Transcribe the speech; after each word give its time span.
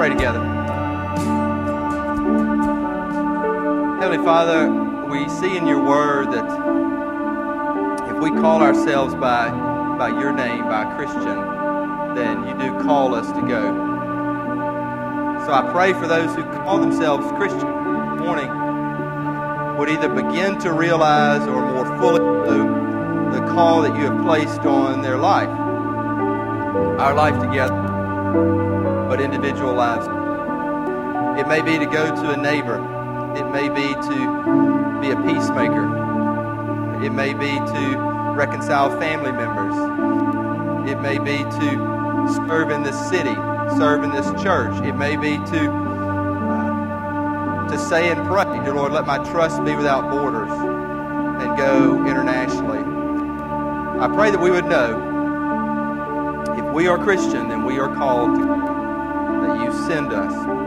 pray 0.00 0.08
together. 0.08 0.40
Heavenly 4.00 4.24
Father, 4.24 4.70
we 5.10 5.28
see 5.28 5.58
in 5.58 5.66
your 5.66 5.84
word 5.84 6.32
that 6.32 6.48
if 8.08 8.22
we 8.22 8.30
call 8.30 8.62
ourselves 8.62 9.14
by, 9.16 9.50
by 9.98 10.08
your 10.08 10.32
name, 10.32 10.64
by 10.64 10.90
Christian, 10.96 12.14
then 12.14 12.48
you 12.48 12.54
do 12.54 12.82
call 12.82 13.14
us 13.14 13.26
to 13.26 13.42
go. 13.42 13.60
So 15.44 15.52
I 15.52 15.68
pray 15.70 15.92
for 15.92 16.06
those 16.06 16.34
who 16.34 16.44
call 16.44 16.78
themselves 16.78 17.26
Christian 17.32 17.68
morning 18.20 18.48
would 19.76 19.90
either 19.90 20.08
begin 20.08 20.58
to 20.60 20.72
realize 20.72 21.46
or 21.46 21.60
more 21.74 21.84
fully 21.98 22.20
know 22.20 23.32
the 23.32 23.46
call 23.52 23.82
that 23.82 23.94
you 23.94 24.10
have 24.10 24.22
placed 24.22 24.60
on 24.60 25.02
their 25.02 25.18
life. 25.18 25.50
Our 26.98 27.12
life 27.12 27.38
together, 27.38 28.69
but 29.20 29.34
individual 29.34 29.74
lives. 29.74 30.06
It 31.38 31.46
may 31.48 31.62
be 31.62 31.78
to 31.78 31.86
go 31.90 32.06
to 32.06 32.30
a 32.30 32.36
neighbor 32.36 32.98
it 33.30 33.48
may 33.52 33.68
be 33.68 33.94
to 33.94 35.00
be 35.00 35.10
a 35.12 35.16
peacemaker. 35.22 35.86
It 37.00 37.10
may 37.10 37.32
be 37.32 37.56
to 37.58 37.96
reconcile 38.34 38.90
family 38.98 39.30
members. 39.30 39.76
It 40.90 41.00
may 41.00 41.18
be 41.18 41.44
to 41.44 42.48
serve 42.48 42.70
in 42.70 42.82
this 42.82 42.98
city, 43.08 43.34
serve 43.78 44.02
in 44.02 44.10
this 44.10 44.26
church. 44.42 44.74
It 44.84 44.94
may 44.94 45.16
be 45.16 45.36
to 45.36 45.70
uh, 45.70 47.68
to 47.70 47.78
say 47.78 48.10
and 48.10 48.26
pray, 48.26 48.44
dear 48.64 48.74
Lord, 48.74 48.92
let 48.92 49.06
my 49.06 49.18
trust 49.30 49.64
be 49.64 49.76
without 49.76 50.10
borders 50.10 50.50
and 50.50 51.56
go 51.56 52.04
internationally. 52.04 52.80
I 54.00 54.08
pray 54.08 54.32
that 54.32 54.40
we 54.40 54.50
would 54.50 54.66
know 54.66 55.06
if 56.58 56.74
we 56.74 56.88
are 56.88 56.98
Christian, 56.98 57.48
then 57.48 57.64
we 57.64 57.78
are 57.78 57.94
called 57.94 58.34
to, 58.34 58.59
send 59.86 60.12
us 60.12 60.60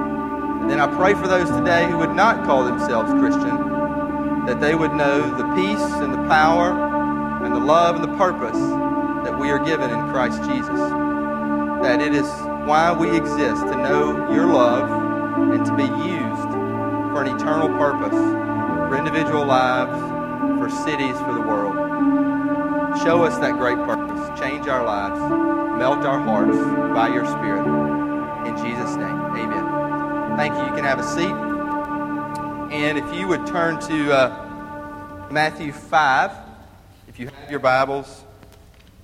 and 0.64 0.72
then 0.72 0.80
I 0.80 0.88
pray 0.95 1.14
for 1.14 1.28
those 1.28 1.50
today 1.50 1.92
who 1.92 1.97
would 1.97 2.16
not 2.16 2.45
call 2.45 2.64
themselves 2.64 3.11
Christian, 3.19 4.45
that 4.45 4.61
they 4.61 4.75
would 4.75 4.94
know 4.94 5.19
the 5.19 5.44
peace 5.56 5.92
and 6.00 6.14
the 6.14 6.25
power 6.30 6.72
and 7.44 7.53
the 7.53 7.59
love 7.59 7.95
and 7.95 8.03
the 8.06 8.17
purpose 8.17 8.58
that 9.25 9.38
we 9.38 9.50
are 9.50 9.59
given 9.59 9.89
in 9.89 10.00
Christ 10.14 10.41
Jesus. 10.45 10.80
That 11.84 12.00
it 12.00 12.14
is 12.14 12.30
why 12.64 12.95
we 12.97 13.14
exist, 13.14 13.61
to 13.64 13.75
know 13.75 14.31
your 14.34 14.45
love 14.45 14.89
and 15.52 15.66
to 15.66 15.75
be 15.75 15.84
used 15.84 16.52
for 17.11 17.23
an 17.23 17.36
eternal 17.36 17.67
purpose, 17.78 18.17
for 18.17 18.95
individual 18.95 19.44
lives, 19.44 20.00
for 20.61 20.69
cities, 20.69 21.17
for 21.19 21.34
the 21.34 21.41
world. 21.41 21.75
Show 23.03 23.23
us 23.23 23.38
that 23.39 23.58
great 23.58 23.80
purpose. 23.80 24.39
Change 24.39 24.69
our 24.69 24.86
lives. 24.86 25.19
Melt 25.78 26.06
our 26.06 26.22
hearts 26.22 26.58
by 26.95 27.09
your 27.09 27.25
Spirit. 27.25 27.83
Thank 30.44 30.58
you. 30.58 30.66
You 30.66 30.76
can 30.76 30.84
have 30.84 31.00
a 31.00 31.08
seat. 31.08 31.32
And 32.76 32.98
if 32.98 33.16
you 33.16 33.30
would 33.30 33.48
turn 33.48 33.80
to 33.80 34.14
uh, 34.14 35.28
Matthew 35.32 35.72
5, 35.72 36.32
if 37.08 37.18
you 37.18 37.28
have 37.28 37.50
your 37.50 37.62
Bibles, 37.62 38.26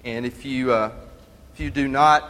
and 0.04 0.26
if 0.26 0.44
you, 0.44 0.74
uh, 0.74 0.92
if 1.54 1.62
you 1.62 1.72
do 1.72 1.88
not, 1.88 2.30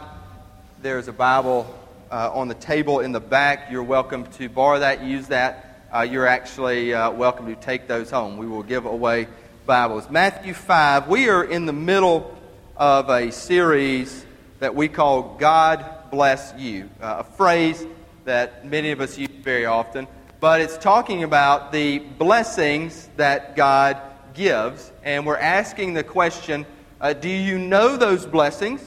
there's 0.80 1.08
a 1.08 1.12
Bible 1.12 1.76
uh, 2.12 2.30
on 2.32 2.46
the 2.46 2.54
table 2.54 3.00
in 3.00 3.10
the 3.10 3.18
back. 3.18 3.68
You're 3.68 3.82
welcome 3.82 4.26
to 4.34 4.48
borrow 4.48 4.78
that, 4.78 5.02
use 5.02 5.26
that. 5.26 5.88
Uh, 5.92 6.02
you're 6.02 6.28
actually 6.28 6.94
uh, 6.94 7.10
welcome 7.10 7.46
to 7.46 7.56
take 7.56 7.88
those 7.88 8.12
home. 8.12 8.36
We 8.36 8.46
will 8.46 8.62
give 8.62 8.84
away 8.84 9.26
Bibles. 9.66 10.08
Matthew 10.08 10.54
5, 10.54 11.08
we 11.08 11.28
are 11.28 11.42
in 11.42 11.66
the 11.66 11.72
middle 11.72 12.38
of 12.76 13.10
a 13.10 13.32
series 13.32 14.24
that 14.60 14.76
we 14.76 14.86
call 14.86 15.34
God 15.36 15.84
Bless 16.12 16.54
You, 16.56 16.88
uh, 17.02 17.16
a 17.18 17.24
phrase 17.24 17.84
that 18.24 18.66
many 18.66 18.90
of 18.90 19.00
us 19.00 19.16
use 19.18 19.28
very 19.42 19.66
often, 19.66 20.06
but 20.40 20.60
it's 20.60 20.78
talking 20.78 21.22
about 21.22 21.72
the 21.72 21.98
blessings 21.98 23.08
that 23.16 23.56
God 23.56 23.98
gives. 24.34 24.90
And 25.02 25.26
we're 25.26 25.36
asking 25.36 25.94
the 25.94 26.04
question 26.04 26.66
uh, 27.00 27.14
do 27.14 27.30
you 27.30 27.58
know 27.58 27.96
those 27.96 28.26
blessings? 28.26 28.82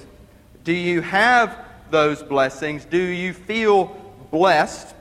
Do 0.64 0.72
you 0.72 1.02
have 1.02 1.58
those 1.90 2.22
blessings? 2.22 2.86
Do 2.86 2.98
you 2.98 3.34
feel 3.34 3.86
blessed? 4.30 4.94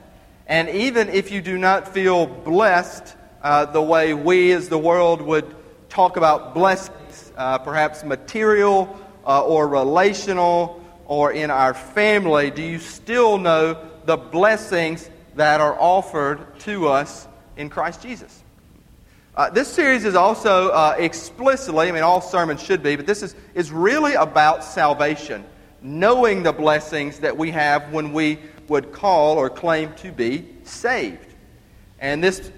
And 0.47 0.69
even 0.69 1.09
if 1.09 1.31
you 1.31 1.41
do 1.41 1.57
not 1.57 1.87
feel 1.87 2.25
blessed 2.25 3.15
uh, 3.41 3.65
the 3.65 3.81
way 3.81 4.13
we 4.13 4.51
as 4.51 4.69
the 4.69 4.77
world 4.77 5.21
would 5.21 5.55
talk 5.89 6.17
about 6.17 6.53
blessings, 6.53 7.31
uh, 7.37 7.59
perhaps 7.59 8.03
material 8.03 8.99
uh, 9.25 9.43
or 9.43 9.67
relational 9.67 10.81
or 11.05 11.31
in 11.31 11.51
our 11.51 11.73
family, 11.73 12.49
do 12.49 12.63
you 12.63 12.79
still 12.79 13.37
know 13.37 13.77
the 14.05 14.17
blessings 14.17 15.09
that 15.35 15.61
are 15.61 15.75
offered 15.79 16.59
to 16.59 16.87
us 16.87 17.27
in 17.57 17.69
Christ 17.69 18.01
Jesus. 18.01 18.43
Uh, 19.35 19.49
this 19.49 19.67
series 19.67 20.05
is 20.05 20.13
also 20.13 20.69
uh, 20.69 20.95
explicitly, 20.99 21.89
I 21.89 21.91
mean, 21.91 22.03
all 22.03 22.21
sermons 22.21 22.61
should 22.61 22.83
be, 22.83 22.95
but 22.95 23.07
this 23.07 23.23
is, 23.23 23.35
is 23.55 23.71
really 23.71 24.13
about 24.13 24.63
salvation, 24.63 25.43
knowing 25.81 26.43
the 26.43 26.53
blessings 26.53 27.19
that 27.19 27.35
we 27.35 27.49
have 27.49 27.91
when 27.91 28.13
we 28.13 28.37
would 28.67 28.91
call 28.91 29.37
or 29.37 29.49
claim 29.49 29.93
to 29.95 30.11
be 30.11 30.47
saved. 30.63 31.33
And 31.99 32.23
this 32.23 32.51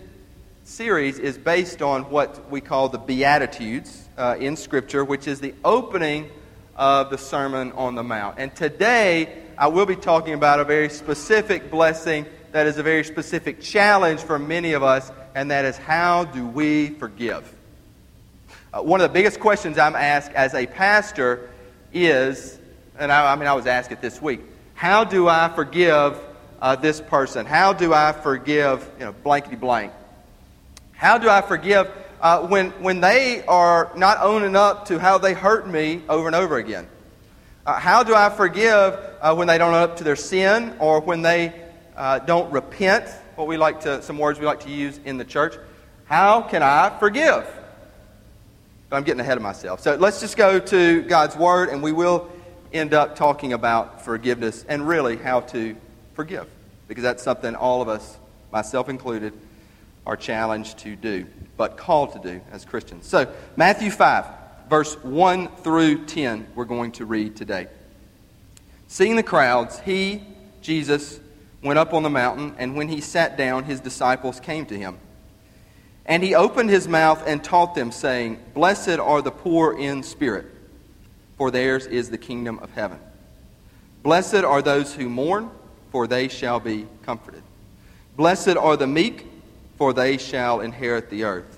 series 0.65 1.17
is 1.17 1.37
based 1.37 1.81
on 1.81 2.03
what 2.09 2.49
we 2.51 2.59
call 2.59 2.89
the 2.89 2.97
Beatitudes 2.97 4.09
uh, 4.17 4.35
in 4.37 4.57
Scripture, 4.57 5.05
which 5.05 5.27
is 5.27 5.39
the 5.39 5.53
opening 5.63 6.29
of 6.75 7.09
the 7.09 7.17
Sermon 7.17 7.71
on 7.73 7.95
the 7.95 8.03
Mount. 8.03 8.37
And 8.37 8.53
today, 8.53 9.44
I 9.57 9.67
will 9.67 9.85
be 9.85 9.95
talking 9.95 10.33
about 10.33 10.59
a 10.59 10.65
very 10.65 10.89
specific 10.89 11.71
blessing 11.71 12.25
that 12.51 12.67
is 12.67 12.77
a 12.77 12.83
very 12.83 13.03
specific 13.03 13.61
challenge 13.61 14.21
for 14.21 14.37
many 14.37 14.73
of 14.73 14.83
us, 14.83 15.11
and 15.33 15.51
that 15.51 15.65
is 15.65 15.77
how 15.77 16.25
do 16.25 16.45
we 16.45 16.89
forgive? 16.89 17.53
Uh, 18.73 18.81
one 18.81 18.99
of 18.99 19.09
the 19.09 19.13
biggest 19.13 19.39
questions 19.39 19.77
I'm 19.77 19.95
asked 19.95 20.31
as 20.33 20.53
a 20.53 20.65
pastor 20.65 21.49
is, 21.93 22.59
and 22.99 23.11
I, 23.11 23.31
I 23.31 23.35
mean, 23.37 23.47
I 23.47 23.53
was 23.53 23.65
asked 23.65 23.91
it 23.91 24.01
this 24.01 24.21
week, 24.21 24.41
how 24.73 25.05
do 25.05 25.29
I 25.29 25.49
forgive 25.55 26.19
uh, 26.61 26.75
this 26.75 26.99
person? 26.99 27.45
How 27.45 27.71
do 27.71 27.93
I 27.93 28.11
forgive, 28.11 28.89
you 28.99 29.05
know, 29.05 29.13
blankety 29.13 29.55
blank? 29.55 29.93
How 30.91 31.17
do 31.17 31.29
I 31.29 31.41
forgive 31.41 31.89
uh, 32.19 32.45
when, 32.47 32.71
when 32.81 32.99
they 32.99 33.45
are 33.45 33.91
not 33.95 34.17
owning 34.19 34.57
up 34.57 34.87
to 34.87 34.99
how 34.99 35.17
they 35.17 35.33
hurt 35.33 35.67
me 35.67 36.01
over 36.09 36.27
and 36.27 36.35
over 36.35 36.57
again? 36.57 36.87
Uh, 37.65 37.79
how 37.79 38.03
do 38.03 38.13
I 38.13 38.29
forgive 38.29 38.99
uh, 39.21 39.33
when 39.33 39.47
they 39.47 39.57
don't 39.57 39.73
own 39.73 39.81
up 39.81 39.97
to 39.97 40.03
their 40.03 40.15
sin 40.15 40.75
or 40.77 40.99
when 40.99 41.23
they 41.23 41.51
uh, 41.97 42.19
don't 42.19 42.51
repent? 42.51 43.09
What 43.35 43.47
we 43.47 43.57
like 43.57 43.81
to, 43.81 44.03
some 44.03 44.19
words 44.19 44.39
we 44.39 44.45
like 44.45 44.59
to 44.61 44.69
use 44.69 44.99
in 45.03 45.17
the 45.17 45.25
church. 45.25 45.55
How 46.05 46.43
can 46.43 46.61
I 46.61 46.95
forgive? 46.99 47.43
But 48.87 48.97
I'm 48.97 49.03
getting 49.03 49.19
ahead 49.19 49.37
of 49.37 49.41
myself. 49.41 49.81
So 49.81 49.95
let's 49.95 50.19
just 50.19 50.37
go 50.37 50.59
to 50.59 51.01
God's 51.03 51.35
Word 51.35 51.69
and 51.69 51.81
we 51.81 51.91
will 51.91 52.29
end 52.71 52.93
up 52.93 53.15
talking 53.15 53.53
about 53.53 54.05
forgiveness 54.05 54.63
and 54.69 54.87
really 54.87 55.17
how 55.17 55.41
to 55.41 55.75
forgive. 56.13 56.47
Because 56.87 57.01
that's 57.01 57.23
something 57.23 57.55
all 57.55 57.81
of 57.81 57.89
us, 57.89 58.19
myself 58.51 58.89
included, 58.89 59.33
are 60.05 60.15
challenged 60.15 60.77
to 60.79 60.95
do, 60.95 61.25
but 61.57 61.77
called 61.77 62.13
to 62.13 62.19
do 62.19 62.41
as 62.51 62.63
Christians. 62.63 63.07
So, 63.07 63.33
Matthew 63.55 63.89
5 63.89 64.44
verse 64.69 64.95
1 65.03 65.47
through 65.57 66.05
10, 66.05 66.47
we're 66.55 66.65
going 66.65 66.91
to 66.93 67.05
read 67.05 67.35
today. 67.35 67.67
Seeing 68.87 69.15
the 69.15 69.23
crowds, 69.23 69.79
he, 69.79 70.23
Jesus, 70.61 71.19
went 71.63 71.79
up 71.79 71.93
on 71.93 72.03
the 72.03 72.09
mountain, 72.09 72.55
and 72.57 72.75
when 72.75 72.87
he 72.87 73.01
sat 73.01 73.37
down, 73.37 73.63
his 73.63 73.79
disciples 73.79 74.39
came 74.39 74.65
to 74.67 74.77
him. 74.77 74.97
And 76.05 76.21
he 76.23 76.35
opened 76.35 76.69
his 76.69 76.87
mouth 76.87 77.23
and 77.25 77.43
taught 77.43 77.73
them, 77.73 77.91
saying, 77.91 78.39
Blessed 78.53 78.99
are 78.99 79.21
the 79.21 79.31
poor 79.31 79.77
in 79.77 80.03
spirit, 80.03 80.45
for 81.37 81.49
theirs 81.49 81.87
is 81.87 82.09
the 82.09 82.17
kingdom 82.17 82.59
of 82.59 82.71
heaven. 82.71 82.99
Blessed 84.03 84.43
are 84.43 84.61
those 84.61 84.93
who 84.93 85.09
mourn, 85.09 85.49
for 85.91 86.05
they 86.05 86.27
shall 86.27 86.59
be 86.59 86.85
comforted. 87.03 87.41
Blessed 88.15 88.55
are 88.55 88.77
the 88.77 88.85
meek, 88.85 89.25
for 89.77 89.93
they 89.93 90.17
shall 90.17 90.61
inherit 90.61 91.09
the 91.09 91.23
earth. 91.23 91.54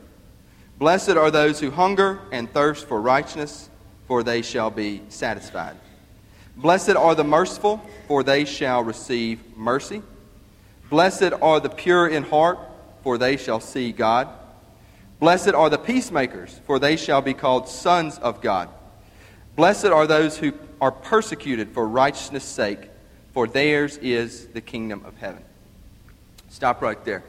Blessed 0.78 1.12
are 1.12 1.32
those 1.32 1.60
who 1.60 1.72
hunger 1.72 2.20
and 2.32 2.52
thirst 2.52 2.88
for 2.88 3.02
righteousness, 3.02 3.70
for 4.08 4.22
they 4.22 4.42
shall 4.42 4.70
be 4.70 5.02
satisfied. 5.10 5.76
Blessed 6.56 6.96
are 6.96 7.16
the 7.16 7.24
merciful, 7.24 7.82
for 8.08 8.24
they 8.24 8.46
shall 8.46 8.84
receive 8.84 9.40
mercy. 9.58 10.04
Blessed 10.90 11.34
are 11.42 11.60
the 11.60 11.70
pure 11.70 12.08
in 12.08 12.24
heart, 12.24 12.60
for 13.04 13.18
they 13.18 13.38
shall 13.38 13.60
see 13.60 13.92
God. 13.92 14.28
Blessed 15.20 15.50
are 15.50 15.70
the 15.70 15.80
peacemakers, 15.80 16.62
for 16.66 16.78
they 16.78 16.96
shall 16.96 17.22
be 17.22 17.34
called 17.34 17.68
sons 17.68 18.20
of 18.20 18.42
God. 18.42 18.70
Blessed 19.56 19.86
are 19.86 20.06
those 20.06 20.38
who 20.38 20.54
are 20.80 20.92
persecuted 20.92 21.72
for 21.72 21.88
righteousness' 21.88 22.44
sake, 22.44 22.90
for 23.34 23.48
theirs 23.48 23.98
is 23.98 24.46
the 24.48 24.62
kingdom 24.62 25.04
of 25.06 25.18
heaven. 25.18 25.44
Stop 26.50 26.84
right 26.84 27.04
there. 27.04 27.24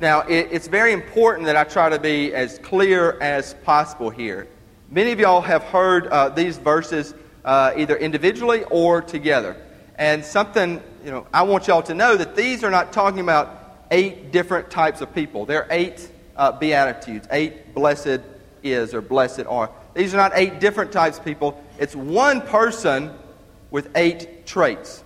Now, 0.00 0.20
it, 0.20 0.48
it's 0.52 0.68
very 0.68 0.92
important 0.92 1.46
that 1.46 1.56
I 1.56 1.64
try 1.64 1.88
to 1.88 1.98
be 1.98 2.32
as 2.32 2.60
clear 2.60 3.18
as 3.20 3.54
possible 3.64 4.10
here. 4.10 4.46
Many 4.90 5.10
of 5.10 5.18
y'all 5.18 5.40
have 5.40 5.64
heard 5.64 6.06
uh, 6.06 6.28
these 6.28 6.56
verses 6.56 7.14
uh, 7.44 7.72
either 7.76 7.96
individually 7.96 8.62
or 8.70 9.02
together. 9.02 9.56
And 9.96 10.24
something, 10.24 10.80
you 11.04 11.10
know, 11.10 11.26
I 11.34 11.42
want 11.42 11.66
y'all 11.66 11.82
to 11.82 11.94
know 11.94 12.16
that 12.16 12.36
these 12.36 12.62
are 12.62 12.70
not 12.70 12.92
talking 12.92 13.18
about 13.18 13.86
eight 13.90 14.30
different 14.30 14.70
types 14.70 15.00
of 15.00 15.12
people. 15.12 15.44
There 15.44 15.64
are 15.64 15.68
eight 15.70 16.08
uh, 16.36 16.52
beatitudes, 16.52 17.26
eight 17.32 17.74
blessed 17.74 18.20
is 18.62 18.94
or 18.94 19.00
blessed 19.00 19.46
are. 19.48 19.70
These 19.94 20.14
are 20.14 20.18
not 20.18 20.32
eight 20.36 20.60
different 20.60 20.92
types 20.92 21.18
of 21.18 21.24
people. 21.24 21.60
It's 21.80 21.96
one 21.96 22.40
person 22.42 23.12
with 23.72 23.90
eight 23.96 24.46
traits. 24.46 25.02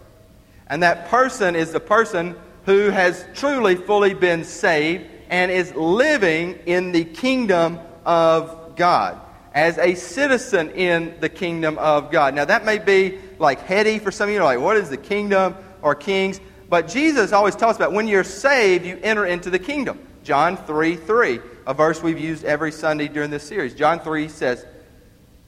And 0.66 0.82
that 0.82 1.08
person 1.08 1.56
is 1.56 1.72
the 1.72 1.80
person 1.80 2.36
who 2.64 2.90
has 2.90 3.26
truly, 3.34 3.74
fully 3.74 4.14
been 4.14 4.44
saved 4.44 5.06
and 5.28 5.50
is 5.50 5.74
living 5.74 6.58
in 6.66 6.92
the 6.92 7.04
kingdom 7.04 7.78
of 8.04 8.76
God 8.76 9.20
as 9.54 9.78
a 9.78 9.94
citizen 9.94 10.70
in 10.70 11.14
the 11.20 11.28
kingdom 11.28 11.78
of 11.78 12.10
God. 12.10 12.34
Now, 12.34 12.44
that 12.44 12.64
may 12.64 12.78
be 12.78 13.18
like 13.38 13.60
heady 13.60 13.98
for 13.98 14.10
some 14.10 14.28
of 14.28 14.34
you, 14.34 14.42
like, 14.42 14.60
what 14.60 14.76
is 14.76 14.90
the 14.90 14.96
kingdom 14.96 15.56
or 15.82 15.94
kings? 15.94 16.40
But 16.68 16.88
Jesus 16.88 17.32
always 17.32 17.54
talks 17.54 17.76
about 17.76 17.92
when 17.92 18.08
you're 18.08 18.24
saved, 18.24 18.86
you 18.86 18.98
enter 19.02 19.26
into 19.26 19.50
the 19.50 19.58
kingdom. 19.58 19.98
John 20.24 20.56
3 20.56 20.96
3, 20.96 21.40
a 21.66 21.74
verse 21.74 22.02
we've 22.02 22.18
used 22.18 22.44
every 22.44 22.72
Sunday 22.72 23.08
during 23.08 23.30
this 23.30 23.42
series. 23.42 23.74
John 23.74 24.00
3 24.00 24.28
says, 24.28 24.64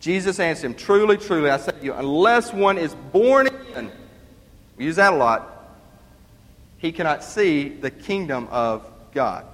Jesus 0.00 0.38
answered 0.38 0.66
him, 0.66 0.74
Truly, 0.74 1.16
truly, 1.16 1.48
I 1.48 1.56
say 1.56 1.72
to 1.72 1.84
you, 1.84 1.94
unless 1.94 2.52
one 2.52 2.76
is 2.76 2.94
born 2.94 3.46
again, 3.46 3.90
we 4.76 4.84
use 4.84 4.96
that 4.96 5.12
a 5.12 5.16
lot, 5.16 5.53
he 6.84 6.92
cannot 6.92 7.24
see 7.24 7.70
the 7.70 7.90
kingdom 7.90 8.46
of 8.50 8.86
God. 9.14 9.46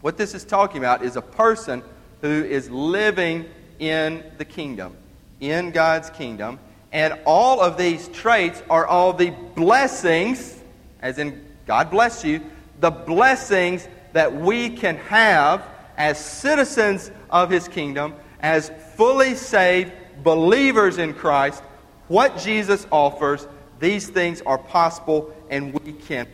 What 0.00 0.16
this 0.16 0.32
is 0.32 0.44
talking 0.44 0.78
about 0.78 1.02
is 1.02 1.16
a 1.16 1.22
person 1.22 1.82
who 2.20 2.44
is 2.44 2.70
living 2.70 3.46
in 3.80 4.22
the 4.38 4.44
kingdom, 4.44 4.96
in 5.40 5.72
God's 5.72 6.08
kingdom. 6.10 6.60
And 6.92 7.18
all 7.26 7.60
of 7.60 7.76
these 7.76 8.06
traits 8.10 8.62
are 8.70 8.86
all 8.86 9.12
the 9.12 9.30
blessings, 9.56 10.56
as 11.02 11.18
in 11.18 11.44
God 11.66 11.90
bless 11.90 12.22
you, 12.22 12.40
the 12.78 12.92
blessings 12.92 13.88
that 14.12 14.32
we 14.32 14.70
can 14.70 14.98
have 14.98 15.64
as 15.96 16.24
citizens 16.24 17.10
of 17.28 17.50
his 17.50 17.66
kingdom, 17.66 18.14
as 18.38 18.70
fully 18.94 19.34
saved 19.34 19.90
believers 20.22 20.98
in 20.98 21.12
Christ. 21.12 21.60
What 22.06 22.38
Jesus 22.38 22.86
offers, 22.92 23.48
these 23.80 24.08
things 24.08 24.42
are 24.42 24.58
possible 24.58 25.34
and 25.48 25.74
we 25.74 25.92
can 25.92 26.28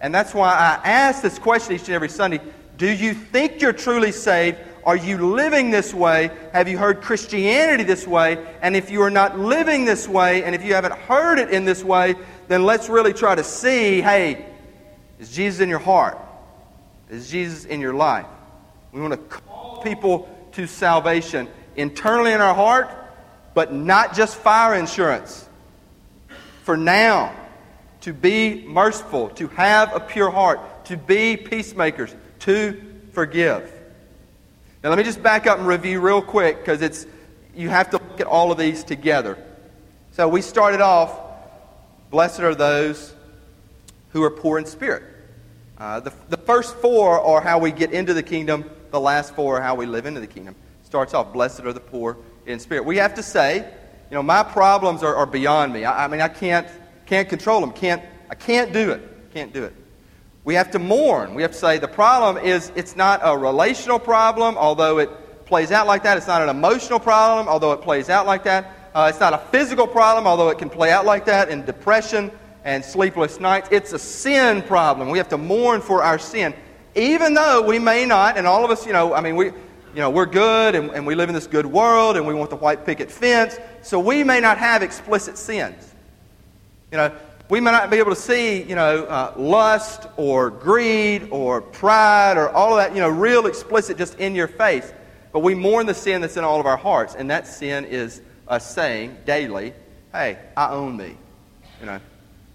And 0.00 0.14
that's 0.14 0.34
why 0.34 0.50
I 0.50 0.86
ask 0.86 1.22
this 1.22 1.38
question 1.38 1.74
each 1.74 1.82
and 1.82 1.90
every 1.90 2.10
Sunday 2.10 2.40
Do 2.76 2.90
you 2.90 3.14
think 3.14 3.62
you're 3.62 3.72
truly 3.72 4.12
saved? 4.12 4.58
Are 4.84 4.96
you 4.96 5.16
living 5.34 5.70
this 5.70 5.94
way? 5.94 6.30
Have 6.52 6.68
you 6.68 6.76
heard 6.76 7.00
Christianity 7.00 7.84
this 7.84 8.06
way? 8.06 8.44
And 8.60 8.76
if 8.76 8.90
you 8.90 9.00
are 9.00 9.10
not 9.10 9.38
living 9.38 9.86
this 9.86 10.06
way, 10.06 10.44
and 10.44 10.54
if 10.54 10.62
you 10.62 10.74
haven't 10.74 10.92
heard 10.92 11.38
it 11.38 11.48
in 11.48 11.64
this 11.64 11.82
way, 11.82 12.16
then 12.48 12.64
let's 12.64 12.90
really 12.90 13.14
try 13.14 13.34
to 13.34 13.44
see 13.44 14.02
hey, 14.02 14.44
is 15.18 15.30
Jesus 15.30 15.60
in 15.60 15.70
your 15.70 15.78
heart? 15.78 16.18
Is 17.08 17.30
Jesus 17.30 17.64
in 17.64 17.80
your 17.80 17.94
life? 17.94 18.26
We 18.92 19.00
want 19.00 19.12
to 19.12 19.18
call 19.18 19.80
people 19.82 20.28
to 20.52 20.66
salvation 20.66 21.48
internally 21.76 22.32
in 22.32 22.40
our 22.40 22.54
heart, 22.54 22.90
but 23.54 23.72
not 23.72 24.14
just 24.14 24.36
fire 24.36 24.74
insurance. 24.74 25.43
For 26.64 26.78
now, 26.78 27.36
to 28.00 28.14
be 28.14 28.64
merciful, 28.66 29.28
to 29.30 29.48
have 29.48 29.94
a 29.94 30.00
pure 30.00 30.30
heart, 30.30 30.86
to 30.86 30.96
be 30.96 31.36
peacemakers, 31.36 32.14
to 32.40 32.82
forgive. 33.12 33.70
Now, 34.82 34.88
let 34.88 34.96
me 34.96 35.04
just 35.04 35.22
back 35.22 35.46
up 35.46 35.58
and 35.58 35.66
review 35.66 36.00
real 36.00 36.22
quick 36.22 36.58
because 36.58 36.80
it's 36.80 37.06
you 37.54 37.68
have 37.68 37.90
to 37.90 37.98
look 37.98 38.18
at 38.18 38.26
all 38.26 38.50
of 38.50 38.56
these 38.56 38.82
together. 38.82 39.36
So 40.12 40.26
we 40.26 40.40
started 40.40 40.80
off, 40.80 41.14
blessed 42.10 42.40
are 42.40 42.54
those 42.54 43.14
who 44.12 44.22
are 44.22 44.30
poor 44.30 44.58
in 44.58 44.64
spirit. 44.64 45.02
Uh, 45.76 46.00
the, 46.00 46.14
the 46.30 46.38
first 46.38 46.76
four 46.76 47.20
are 47.20 47.42
how 47.42 47.58
we 47.58 47.72
get 47.72 47.92
into 47.92 48.14
the 48.14 48.22
kingdom. 48.22 48.70
The 48.90 49.00
last 49.00 49.34
four 49.34 49.58
are 49.58 49.62
how 49.62 49.74
we 49.74 49.84
live 49.84 50.06
into 50.06 50.20
the 50.20 50.26
kingdom. 50.26 50.54
Starts 50.84 51.12
off, 51.12 51.30
blessed 51.34 51.60
are 51.60 51.74
the 51.74 51.80
poor 51.80 52.16
in 52.46 52.58
spirit. 52.58 52.86
We 52.86 52.96
have 52.96 53.12
to 53.16 53.22
say, 53.22 53.70
you 54.14 54.18
know, 54.18 54.22
my 54.22 54.44
problems 54.44 55.02
are, 55.02 55.16
are 55.16 55.26
beyond 55.26 55.72
me. 55.72 55.84
I, 55.84 56.04
I 56.04 56.06
mean, 56.06 56.20
I 56.20 56.28
can't, 56.28 56.68
can't 57.04 57.28
control 57.28 57.60
them. 57.60 57.72
Can't, 57.72 58.00
I 58.30 58.36
can't 58.36 58.72
do 58.72 58.92
it. 58.92 59.32
Can't 59.34 59.52
do 59.52 59.64
it. 59.64 59.74
We 60.44 60.54
have 60.54 60.70
to 60.70 60.78
mourn. 60.78 61.34
We 61.34 61.42
have 61.42 61.50
to 61.50 61.58
say 61.58 61.78
the 61.78 61.88
problem 61.88 62.38
is 62.38 62.70
it's 62.76 62.94
not 62.94 63.22
a 63.24 63.36
relational 63.36 63.98
problem, 63.98 64.56
although 64.56 64.98
it 64.98 65.10
plays 65.46 65.72
out 65.72 65.88
like 65.88 66.04
that. 66.04 66.16
It's 66.16 66.28
not 66.28 66.42
an 66.42 66.48
emotional 66.48 67.00
problem, 67.00 67.48
although 67.48 67.72
it 67.72 67.82
plays 67.82 68.08
out 68.08 68.24
like 68.24 68.44
that. 68.44 68.70
Uh, 68.94 69.08
it's 69.10 69.18
not 69.18 69.32
a 69.32 69.38
physical 69.50 69.88
problem, 69.88 70.28
although 70.28 70.50
it 70.50 70.58
can 70.58 70.70
play 70.70 70.92
out 70.92 71.04
like 71.04 71.24
that 71.24 71.48
in 71.48 71.64
depression 71.64 72.30
and 72.62 72.84
sleepless 72.84 73.40
nights. 73.40 73.68
It's 73.72 73.92
a 73.94 73.98
sin 73.98 74.62
problem. 74.62 75.10
We 75.10 75.18
have 75.18 75.30
to 75.30 75.38
mourn 75.38 75.80
for 75.80 76.04
our 76.04 76.20
sin. 76.20 76.54
Even 76.94 77.34
though 77.34 77.66
we 77.66 77.80
may 77.80 78.06
not, 78.06 78.38
and 78.38 78.46
all 78.46 78.64
of 78.64 78.70
us, 78.70 78.86
you 78.86 78.92
know, 78.92 79.12
I 79.12 79.20
mean, 79.20 79.34
we, 79.34 79.50
you 79.94 80.00
know, 80.00 80.10
we're 80.10 80.26
good 80.26 80.74
and, 80.74 80.90
and 80.90 81.06
we 81.06 81.14
live 81.14 81.28
in 81.28 81.34
this 81.34 81.46
good 81.46 81.66
world 81.66 82.16
and 82.16 82.26
we 82.26 82.34
want 82.34 82.50
the 82.50 82.56
white 82.56 82.84
picket 82.84 83.10
fence, 83.10 83.56
so 83.82 84.00
we 84.00 84.24
may 84.24 84.40
not 84.40 84.58
have 84.58 84.82
explicit 84.82 85.38
sins. 85.38 85.94
You 86.90 86.98
know, 86.98 87.12
we 87.48 87.60
may 87.60 87.70
not 87.70 87.90
be 87.90 87.98
able 87.98 88.10
to 88.10 88.20
see, 88.20 88.62
you 88.62 88.74
know, 88.74 89.04
uh, 89.04 89.34
lust 89.36 90.08
or 90.16 90.50
greed 90.50 91.28
or 91.30 91.60
pride 91.60 92.36
or 92.36 92.48
all 92.48 92.76
of 92.76 92.78
that, 92.78 92.94
you 92.94 93.00
know, 93.00 93.08
real 93.08 93.46
explicit 93.46 93.96
just 93.96 94.18
in 94.18 94.34
your 94.34 94.48
face. 94.48 94.92
But 95.32 95.40
we 95.40 95.54
mourn 95.54 95.86
the 95.86 95.94
sin 95.94 96.22
that's 96.22 96.36
in 96.36 96.44
all 96.44 96.58
of 96.58 96.66
our 96.66 96.76
hearts. 96.76 97.14
And 97.14 97.30
that 97.30 97.46
sin 97.46 97.84
is 97.84 98.20
us 98.48 98.74
saying 98.74 99.16
daily, 99.26 99.74
hey, 100.12 100.38
I 100.56 100.70
own 100.70 100.96
me. 100.96 101.16
You 101.80 101.86
know, 101.86 102.00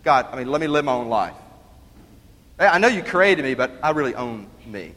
God, 0.04 0.28
I 0.32 0.38
mean, 0.38 0.52
let 0.52 0.60
me 0.60 0.68
live 0.68 0.86
my 0.86 0.94
own 0.94 1.08
life. 1.08 1.36
Hey, 2.58 2.68
I 2.68 2.80
know 2.80 2.88
you 2.88 3.04
created 3.04 3.46
me, 3.46 3.54
but 3.54 3.72
I 3.82 3.92
really 3.92 4.16
own 4.16 4.48
me. 4.66 4.94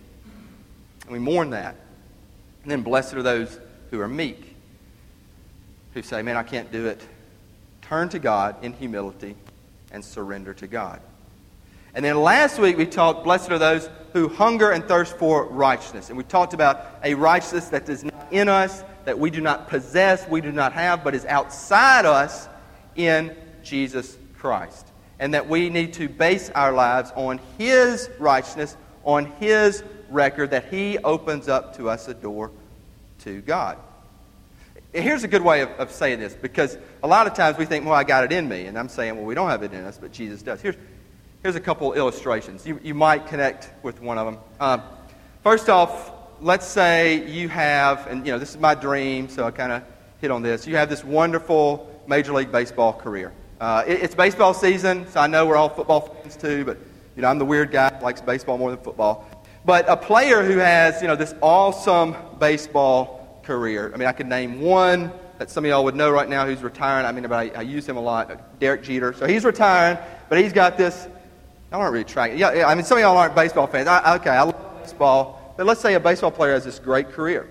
And 1.02 1.10
we 1.10 1.18
mourn 1.18 1.50
that. 1.50 1.76
And 2.62 2.70
then 2.70 2.82
blessed 2.82 3.14
are 3.14 3.22
those 3.22 3.58
who 3.90 4.00
are 4.00 4.08
meek, 4.08 4.56
who 5.94 6.02
say, 6.02 6.22
man, 6.22 6.36
I 6.36 6.42
can't 6.42 6.70
do 6.70 6.86
it. 6.86 7.00
Turn 7.82 8.08
to 8.10 8.18
God 8.18 8.62
in 8.64 8.72
humility 8.72 9.36
and 9.90 10.04
surrender 10.04 10.54
to 10.54 10.66
God. 10.66 11.00
And 11.94 12.04
then 12.04 12.22
last 12.22 12.58
week 12.58 12.78
we 12.78 12.86
talked, 12.86 13.24
blessed 13.24 13.50
are 13.50 13.58
those 13.58 13.90
who 14.12 14.28
hunger 14.28 14.70
and 14.70 14.84
thirst 14.84 15.16
for 15.18 15.44
righteousness. 15.46 16.08
And 16.08 16.16
we 16.16 16.24
talked 16.24 16.54
about 16.54 16.86
a 17.04 17.14
righteousness 17.14 17.68
that 17.68 17.88
is 17.88 18.04
not 18.04 18.28
in 18.30 18.48
us, 18.48 18.82
that 19.04 19.18
we 19.18 19.30
do 19.30 19.40
not 19.40 19.68
possess, 19.68 20.26
we 20.28 20.40
do 20.40 20.52
not 20.52 20.72
have, 20.72 21.04
but 21.04 21.14
is 21.14 21.26
outside 21.26 22.06
us 22.06 22.48
in 22.96 23.36
Jesus 23.62 24.16
Christ. 24.38 24.86
And 25.18 25.34
that 25.34 25.48
we 25.48 25.68
need 25.68 25.92
to 25.94 26.08
base 26.08 26.50
our 26.50 26.72
lives 26.72 27.12
on 27.14 27.40
His 27.58 28.08
righteousness, 28.18 28.76
on 29.04 29.26
His 29.38 29.84
record, 30.12 30.50
that 30.50 30.66
He 30.66 30.98
opens 30.98 31.48
up 31.48 31.76
to 31.76 31.88
us 31.88 32.08
a 32.08 32.14
door 32.14 32.50
to 33.20 33.40
God. 33.40 33.78
Here's 34.92 35.24
a 35.24 35.28
good 35.28 35.42
way 35.42 35.62
of, 35.62 35.70
of 35.70 35.90
saying 35.90 36.20
this 36.20 36.34
because 36.34 36.76
a 37.02 37.08
lot 37.08 37.26
of 37.26 37.34
times 37.34 37.56
we 37.56 37.64
think, 37.64 37.86
well, 37.86 37.94
I 37.94 38.04
got 38.04 38.24
it 38.24 38.32
in 38.32 38.46
me. 38.46 38.66
And 38.66 38.78
I'm 38.78 38.90
saying, 38.90 39.16
well, 39.16 39.24
we 39.24 39.34
don't 39.34 39.48
have 39.48 39.62
it 39.62 39.72
in 39.72 39.84
us, 39.84 39.96
but 39.96 40.12
Jesus 40.12 40.42
does. 40.42 40.60
Here's, 40.60 40.76
here's 41.42 41.56
a 41.56 41.60
couple 41.60 41.94
illustrations. 41.94 42.66
You, 42.66 42.78
you 42.82 42.92
might 42.94 43.26
connect 43.26 43.70
with 43.82 44.02
one 44.02 44.18
of 44.18 44.26
them. 44.26 44.38
Um, 44.60 44.82
first 45.42 45.70
off, 45.70 46.12
let's 46.42 46.66
say 46.66 47.26
you 47.26 47.48
have, 47.48 48.06
and 48.06 48.26
you 48.26 48.32
know, 48.32 48.38
this 48.38 48.50
is 48.50 48.58
my 48.58 48.74
dream, 48.74 49.28
so 49.28 49.44
I 49.44 49.50
kind 49.50 49.72
of 49.72 49.82
hit 50.20 50.30
on 50.30 50.42
this. 50.42 50.66
You 50.66 50.76
have 50.76 50.90
this 50.90 51.04
wonderful 51.04 51.88
Major 52.06 52.34
League 52.34 52.52
Baseball 52.52 52.92
career. 52.92 53.32
Uh, 53.60 53.84
it, 53.86 54.02
it's 54.02 54.14
baseball 54.14 54.52
season, 54.52 55.06
so 55.08 55.20
I 55.20 55.26
know 55.26 55.46
we're 55.46 55.56
all 55.56 55.68
football 55.68 56.00
fans 56.00 56.36
too, 56.36 56.64
but 56.64 56.76
you 57.16 57.22
know, 57.22 57.28
I'm 57.28 57.38
the 57.38 57.44
weird 57.44 57.70
guy 57.70 57.90
that 57.90 58.02
likes 58.02 58.20
baseball 58.20 58.58
more 58.58 58.70
than 58.70 58.80
football. 58.80 59.26
But 59.64 59.88
a 59.88 59.96
player 59.96 60.42
who 60.42 60.58
has, 60.58 61.00
you 61.00 61.08
know, 61.08 61.16
this 61.16 61.34
awesome 61.40 62.16
baseball 62.38 63.40
career. 63.44 63.92
I 63.94 63.96
mean, 63.96 64.08
I 64.08 64.12
could 64.12 64.26
name 64.26 64.60
one 64.60 65.12
that 65.38 65.50
some 65.50 65.64
of 65.64 65.68
y'all 65.68 65.84
would 65.84 65.96
know 65.96 66.10
right 66.10 66.28
now 66.28 66.46
who's 66.46 66.62
retiring. 66.62 67.06
I 67.06 67.12
mean, 67.12 67.30
I, 67.32 67.50
I 67.50 67.62
use 67.62 67.88
him 67.88 67.96
a 67.96 68.00
lot, 68.00 68.58
Derek 68.60 68.82
Jeter. 68.82 69.12
So 69.12 69.26
he's 69.26 69.44
retiring, 69.44 69.98
but 70.28 70.38
he's 70.38 70.52
got 70.52 70.76
this. 70.76 71.08
I 71.70 71.76
aren't 71.76 71.92
really 71.92 72.04
tracking. 72.04 72.38
Yeah, 72.38 72.52
yeah, 72.52 72.66
I 72.68 72.74
mean, 72.74 72.84
some 72.84 72.98
of 72.98 73.02
y'all 73.02 73.16
aren't 73.16 73.34
baseball 73.34 73.66
fans. 73.66 73.88
I, 73.88 74.16
okay, 74.16 74.30
I 74.30 74.42
love 74.42 74.80
baseball, 74.82 75.54
but 75.56 75.66
let's 75.66 75.80
say 75.80 75.94
a 75.94 76.00
baseball 76.00 76.30
player 76.30 76.52
has 76.52 76.64
this 76.64 76.78
great 76.78 77.10
career. 77.10 77.48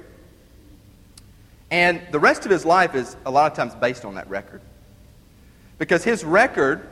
And 1.71 2.01
the 2.11 2.19
rest 2.19 2.45
of 2.45 2.51
his 2.51 2.65
life 2.65 2.95
is 2.95 3.15
a 3.25 3.31
lot 3.31 3.49
of 3.51 3.57
times 3.57 3.73
based 3.75 4.05
on 4.05 4.15
that 4.15 4.29
record. 4.29 4.61
Because 5.77 6.03
his 6.03 6.23
record 6.23 6.87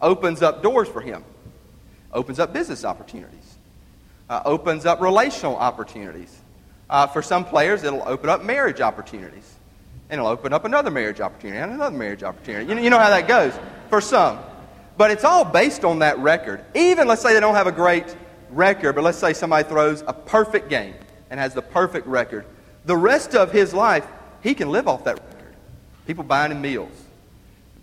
opens 0.00 0.42
up 0.42 0.62
doors 0.62 0.88
for 0.88 1.00
him, 1.00 1.24
opens 2.12 2.38
up 2.38 2.52
business 2.52 2.84
opportunities, 2.84 3.39
uh, 4.30 4.40
opens 4.44 4.86
up 4.86 5.00
relational 5.00 5.56
opportunities, 5.56 6.34
uh, 6.88 7.06
for 7.06 7.20
some 7.20 7.44
players, 7.44 7.82
it'll 7.82 8.08
open 8.08 8.30
up 8.30 8.42
marriage 8.44 8.80
opportunities. 8.80 9.56
And 10.08 10.18
it'll 10.18 10.30
open 10.30 10.52
up 10.52 10.64
another 10.64 10.90
marriage 10.90 11.20
opportunity 11.20 11.60
and 11.60 11.72
another 11.72 11.96
marriage 11.96 12.22
opportunity. 12.22 12.66
You 12.68 12.74
know, 12.74 12.82
you 12.82 12.90
know 12.90 12.98
how 12.98 13.10
that 13.10 13.28
goes 13.28 13.52
for 13.90 14.00
some. 14.00 14.38
But 14.96 15.10
it's 15.10 15.24
all 15.24 15.44
based 15.44 15.84
on 15.84 16.00
that 16.00 16.18
record. 16.18 16.64
Even, 16.74 17.06
let's 17.06 17.22
say 17.22 17.32
they 17.32 17.40
don't 17.40 17.54
have 17.54 17.66
a 17.66 17.72
great 17.72 18.16
record, 18.50 18.94
but 18.94 19.04
let's 19.04 19.18
say 19.18 19.32
somebody 19.32 19.68
throws 19.68 20.02
a 20.06 20.12
perfect 20.12 20.68
game 20.68 20.94
and 21.30 21.38
has 21.38 21.54
the 21.54 21.62
perfect 21.62 22.06
record. 22.06 22.44
The 22.86 22.96
rest 22.96 23.34
of 23.34 23.52
his 23.52 23.72
life, 23.72 24.06
he 24.42 24.54
can 24.54 24.70
live 24.70 24.88
off 24.88 25.04
that 25.04 25.14
record. 25.14 25.54
People 26.06 26.24
buying 26.24 26.50
him 26.50 26.60
meals, 26.60 27.04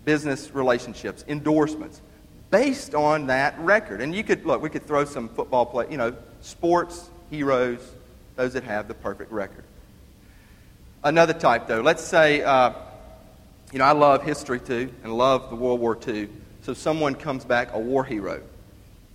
business 0.04 0.50
relationships, 0.54 1.24
endorsements, 1.28 2.02
based 2.50 2.94
on 2.94 3.26
that 3.28 3.58
record. 3.58 4.00
And 4.00 4.14
you 4.14 4.22
could, 4.22 4.44
look, 4.44 4.62
we 4.62 4.70
could 4.70 4.86
throw 4.86 5.04
some 5.04 5.28
football 5.30 5.64
play, 5.64 5.86
you 5.90 5.96
know, 5.96 6.14
sports 6.40 7.10
heroes, 7.30 7.80
those 8.36 8.52
that 8.54 8.64
have 8.64 8.88
the 8.88 8.94
perfect 8.94 9.32
record. 9.32 9.64
Another 11.04 11.32
type, 11.32 11.66
though, 11.66 11.80
let's 11.80 12.02
say, 12.02 12.42
uh, 12.42 12.72
you 13.72 13.78
know, 13.78 13.84
I 13.84 13.92
love 13.92 14.22
history 14.22 14.60
too, 14.60 14.92
and 15.02 15.16
love 15.16 15.50
the 15.50 15.56
World 15.56 15.80
War 15.80 15.98
II. 16.06 16.28
So 16.62 16.74
someone 16.74 17.14
comes 17.14 17.44
back 17.44 17.72
a 17.72 17.78
war 17.78 18.04
hero. 18.04 18.42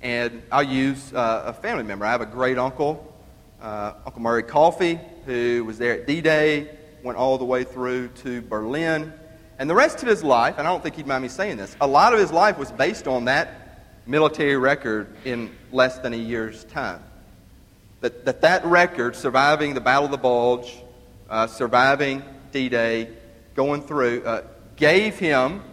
And 0.01 0.41
I'll 0.51 0.63
use 0.63 1.13
uh, 1.13 1.43
a 1.45 1.53
family 1.53 1.83
member. 1.83 2.05
I 2.05 2.11
have 2.11 2.21
a 2.21 2.25
great 2.25 2.57
uncle, 2.57 3.15
uh, 3.61 3.93
Uncle 4.05 4.21
Murray 4.21 4.43
Coffey, 4.43 4.99
who 5.25 5.63
was 5.65 5.77
there 5.77 5.93
at 5.93 6.07
D 6.07 6.21
Day, 6.21 6.69
went 7.03 7.17
all 7.17 7.37
the 7.37 7.45
way 7.45 7.63
through 7.63 8.09
to 8.09 8.41
Berlin. 8.41 9.13
And 9.59 9.69
the 9.69 9.75
rest 9.75 10.01
of 10.01 10.09
his 10.09 10.23
life, 10.23 10.55
and 10.57 10.67
I 10.67 10.71
don't 10.71 10.83
think 10.83 10.95
he'd 10.95 11.07
mind 11.07 11.23
me 11.23 11.29
saying 11.29 11.57
this, 11.57 11.75
a 11.79 11.87
lot 11.87 12.13
of 12.13 12.19
his 12.19 12.31
life 12.31 12.57
was 12.57 12.71
based 12.71 13.07
on 13.07 13.25
that 13.25 13.63
military 14.05 14.57
record 14.57 15.07
in 15.25 15.55
less 15.71 15.99
than 15.99 16.13
a 16.13 16.17
year's 16.17 16.65
time. 16.65 17.01
That 18.03 18.25
that, 18.25 18.41
that 18.41 18.65
record, 18.65 19.15
surviving 19.15 19.75
the 19.75 19.79
Battle 19.79 20.03
of 20.03 20.11
the 20.11 20.17
Bulge, 20.17 20.75
uh, 21.29 21.47
surviving 21.47 22.21
D 22.51 22.67
Day, 22.67 23.07
going 23.55 23.81
through, 23.81 24.25
uh, 24.25 24.43
gave 24.75 25.17
him 25.17 25.63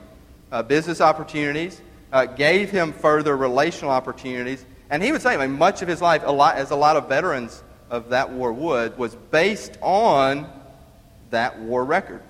uh, 0.52 0.62
business 0.62 1.00
opportunities, 1.00 1.80
uh, 2.12 2.26
gave 2.26 2.70
him 2.70 2.92
further 2.92 3.36
relational 3.36 3.90
opportunities. 3.90 4.64
And 4.90 5.02
he 5.02 5.10
would 5.10 5.22
say, 5.22 5.34
I 5.34 5.44
mean, 5.44 5.58
much 5.58 5.82
of 5.82 5.88
his 5.88 6.00
life, 6.00 6.22
a 6.24 6.30
lot, 6.30 6.54
as 6.54 6.70
a 6.70 6.76
lot 6.76 6.96
of 6.96 7.08
veterans 7.08 7.64
of 7.90 8.10
that 8.10 8.30
war 8.30 8.52
would, 8.52 8.96
was 8.96 9.16
based 9.32 9.76
on 9.80 10.48
that 11.30 11.58
war 11.58 11.84
record. 11.84 12.22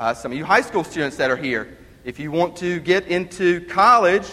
Uh, 0.00 0.14
some 0.14 0.32
of 0.32 0.38
you 0.38 0.44
high 0.44 0.62
school 0.62 0.82
students 0.82 1.16
that 1.18 1.30
are 1.30 1.36
here, 1.36 1.78
if 2.04 2.18
you 2.18 2.32
want 2.32 2.56
to 2.56 2.80
get 2.80 3.06
into 3.06 3.64
college, 3.66 4.26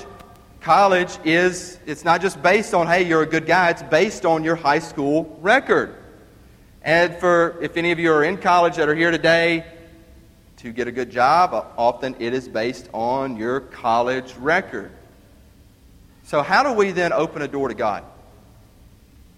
college 0.61 1.17
is, 1.23 1.79
it's 1.85 2.03
not 2.03 2.21
just 2.21 2.41
based 2.41 2.73
on, 2.73 2.87
hey, 2.87 3.03
you're 3.03 3.23
a 3.23 3.27
good 3.27 3.45
guy, 3.45 3.69
it's 3.69 3.83
based 3.83 4.25
on 4.25 4.43
your 4.43 4.55
high 4.55 4.79
school 4.79 5.37
record. 5.41 5.95
And 6.81 7.15
for, 7.17 7.61
if 7.61 7.77
any 7.77 7.91
of 7.91 7.99
you 7.99 8.11
are 8.11 8.23
in 8.23 8.37
college 8.37 8.77
that 8.77 8.89
are 8.89 8.95
here 8.95 9.11
today, 9.11 9.65
to 10.59 10.73
get 10.73 10.89
a 10.89 10.91
good 10.91 11.09
job, 11.09 11.53
uh, 11.53 11.63
often 11.77 12.15
it 12.19 12.33
is 12.33 12.49
based 12.49 12.89
on 12.93 13.37
your 13.37 13.61
college 13.61 14.33
record. 14.35 14.91
So, 16.23 16.41
how 16.41 16.63
do 16.63 16.73
we 16.73 16.91
then 16.91 17.13
open 17.13 17.41
a 17.41 17.47
door 17.47 17.69
to 17.69 17.73
God? 17.73 18.03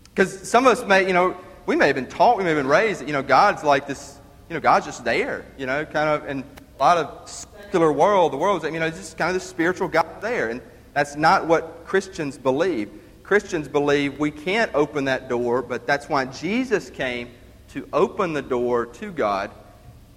Because 0.06 0.50
some 0.50 0.66
of 0.66 0.80
us 0.80 0.86
may, 0.86 1.06
you 1.06 1.14
know, 1.14 1.38
we 1.68 1.76
may 1.76 1.86
have 1.88 1.96
been 1.96 2.08
taught, 2.08 2.38
we 2.38 2.44
may 2.44 2.50
have 2.50 2.58
been 2.58 2.68
raised 2.68 3.02
that, 3.02 3.08
you 3.08 3.14
know, 3.14 3.22
God's 3.22 3.64
like 3.64 3.86
this, 3.86 4.20
you 4.50 4.56
know, 4.56 4.60
God's 4.60 4.88
just 4.88 5.06
there, 5.06 5.46
you 5.60 5.68
know, 5.68 5.86
kind 5.86 6.10
of, 6.10 6.28
in 6.28 6.40
a 6.40 6.80
lot 6.80 6.98
of 6.98 7.30
secular 7.30 7.94
world, 7.94 8.34
the 8.34 8.38
world's, 8.38 8.66
you 8.66 8.72
know, 8.72 8.88
it's 8.88 8.98
just 8.98 9.16
kind 9.16 9.30
of 9.30 9.36
the 9.36 9.48
spiritual 9.48 9.88
God 9.88 10.22
there. 10.22 10.50
And 10.50 10.60
that's 10.94 11.16
not 11.16 11.48
what 11.48 11.86
Christians 11.86 12.38
believe. 12.38 12.92
Christians 13.24 13.68
believe 13.68 14.20
we 14.20 14.32
can't 14.32 14.74
open 14.74 15.06
that 15.06 15.30
door, 15.30 15.62
but 15.62 15.88
that's 15.88 16.10
why 16.10 16.26
Jesus 16.26 16.90
came 16.90 17.30
to 17.70 17.88
open 17.94 18.34
the 18.34 18.42
door 18.42 18.86
to 18.86 19.12
God 19.12 19.52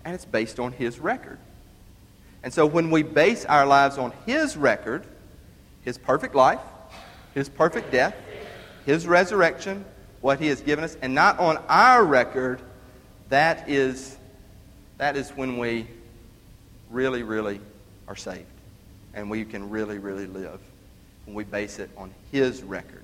and 0.04 0.14
it's 0.14 0.25
based 0.25 0.59
on 0.59 0.73
His 0.73 0.99
record. 0.99 1.38
And 2.43 2.52
so 2.52 2.66
when 2.66 2.90
we 2.90 3.02
base 3.02 3.45
our 3.47 3.64
lives 3.66 3.97
on 3.97 4.12
His 4.26 4.57
record, 4.57 5.04
His 5.83 5.97
perfect 5.97 6.35
life, 6.35 6.61
His 7.35 7.49
perfect 7.49 7.90
death, 7.90 8.14
His 8.85 9.07
resurrection, 9.07 9.85
what 10.21 10.40
He 10.40 10.49
has 10.49 10.61
given 10.61 10.85
us, 10.85 10.97
and 11.00 11.14
not 11.14 11.38
on 11.38 11.57
our 11.69 12.04
record, 12.04 12.61
that 13.31 13.69
is, 13.69 14.16
that 14.99 15.16
is 15.16 15.31
when 15.31 15.57
we 15.59 15.87
really, 16.90 17.23
really 17.23 17.61
are 18.07 18.16
saved. 18.16 18.47
And 19.14 19.30
we 19.30 19.44
can 19.44 19.71
really, 19.71 19.99
really 19.99 20.26
live 20.26 20.61
when 21.25 21.35
we 21.35 21.44
base 21.44 21.78
it 21.78 21.90
on 21.97 22.12
His 22.33 22.62
record. 22.62 23.02